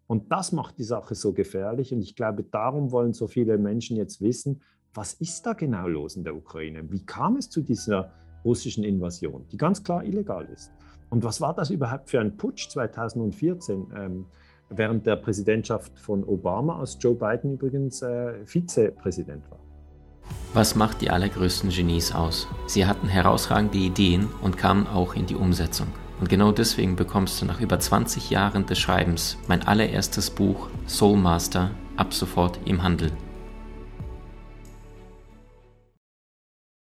Und 0.08 0.32
das 0.32 0.54
macht 0.54 0.78
die 0.78 0.84
Sache 0.84 1.16
so 1.16 1.34
gefährlich. 1.34 1.94
Und 1.94 2.02
ich 2.02 2.16
glaube, 2.16 2.44
darum 2.44 2.92
wollen 2.92 3.12
so 3.12 3.28
viele 3.28 3.58
Menschen 3.58 3.98
jetzt 3.98 4.22
wissen, 4.22 4.62
was 4.94 5.14
ist 5.16 5.46
da 5.46 5.52
genau 5.52 5.88
los 5.88 6.16
in 6.16 6.24
der 6.24 6.36
Ukraine? 6.36 6.90
Wie 6.90 7.06
kam 7.06 7.36
es 7.36 7.50
zu 7.50 7.62
dieser 7.62 8.14
russischen 8.44 8.84
Invasion, 8.84 9.46
die 9.52 9.58
ganz 9.58 9.84
klar 9.84 10.04
illegal 10.04 10.46
ist? 10.54 10.72
Und 11.10 11.24
was 11.24 11.42
war 11.42 11.54
das 11.54 11.70
überhaupt 11.70 12.10
für 12.10 12.20
ein 12.20 12.38
Putsch 12.38 12.70
2014? 12.70 13.88
Ähm, 13.96 14.26
während 14.78 15.06
der 15.06 15.16
Präsidentschaft 15.16 15.98
von 16.00 16.24
Obama, 16.24 16.80
als 16.80 16.98
Joe 17.00 17.16
Biden 17.16 17.54
übrigens 17.54 18.02
äh, 18.02 18.46
Vizepräsident 18.46 19.50
war. 19.50 19.60
Was 20.54 20.76
macht 20.76 21.02
die 21.02 21.10
allergrößten 21.10 21.70
Genies 21.70 22.14
aus? 22.14 22.48
Sie 22.68 22.86
hatten 22.86 23.08
herausragende 23.08 23.78
Ideen 23.78 24.28
und 24.42 24.58
kamen 24.58 24.88
auch 24.88 25.16
in 25.16 25.26
die 25.26 25.36
Umsetzung. 25.36 25.88
Und 26.20 26.30
genau 26.30 26.52
deswegen 26.52 26.96
bekommst 26.96 27.42
du 27.42 27.46
nach 27.46 27.60
über 27.60 27.80
20 27.80 28.30
Jahren 28.30 28.66
des 28.66 28.80
Schreibens 28.80 29.38
mein 29.48 29.64
allererstes 29.64 30.30
Buch 30.30 30.70
Soul 30.88 31.18
Master 31.18 31.72
ab 31.98 32.14
sofort 32.14 32.60
im 32.66 32.84
Handel. 32.84 33.12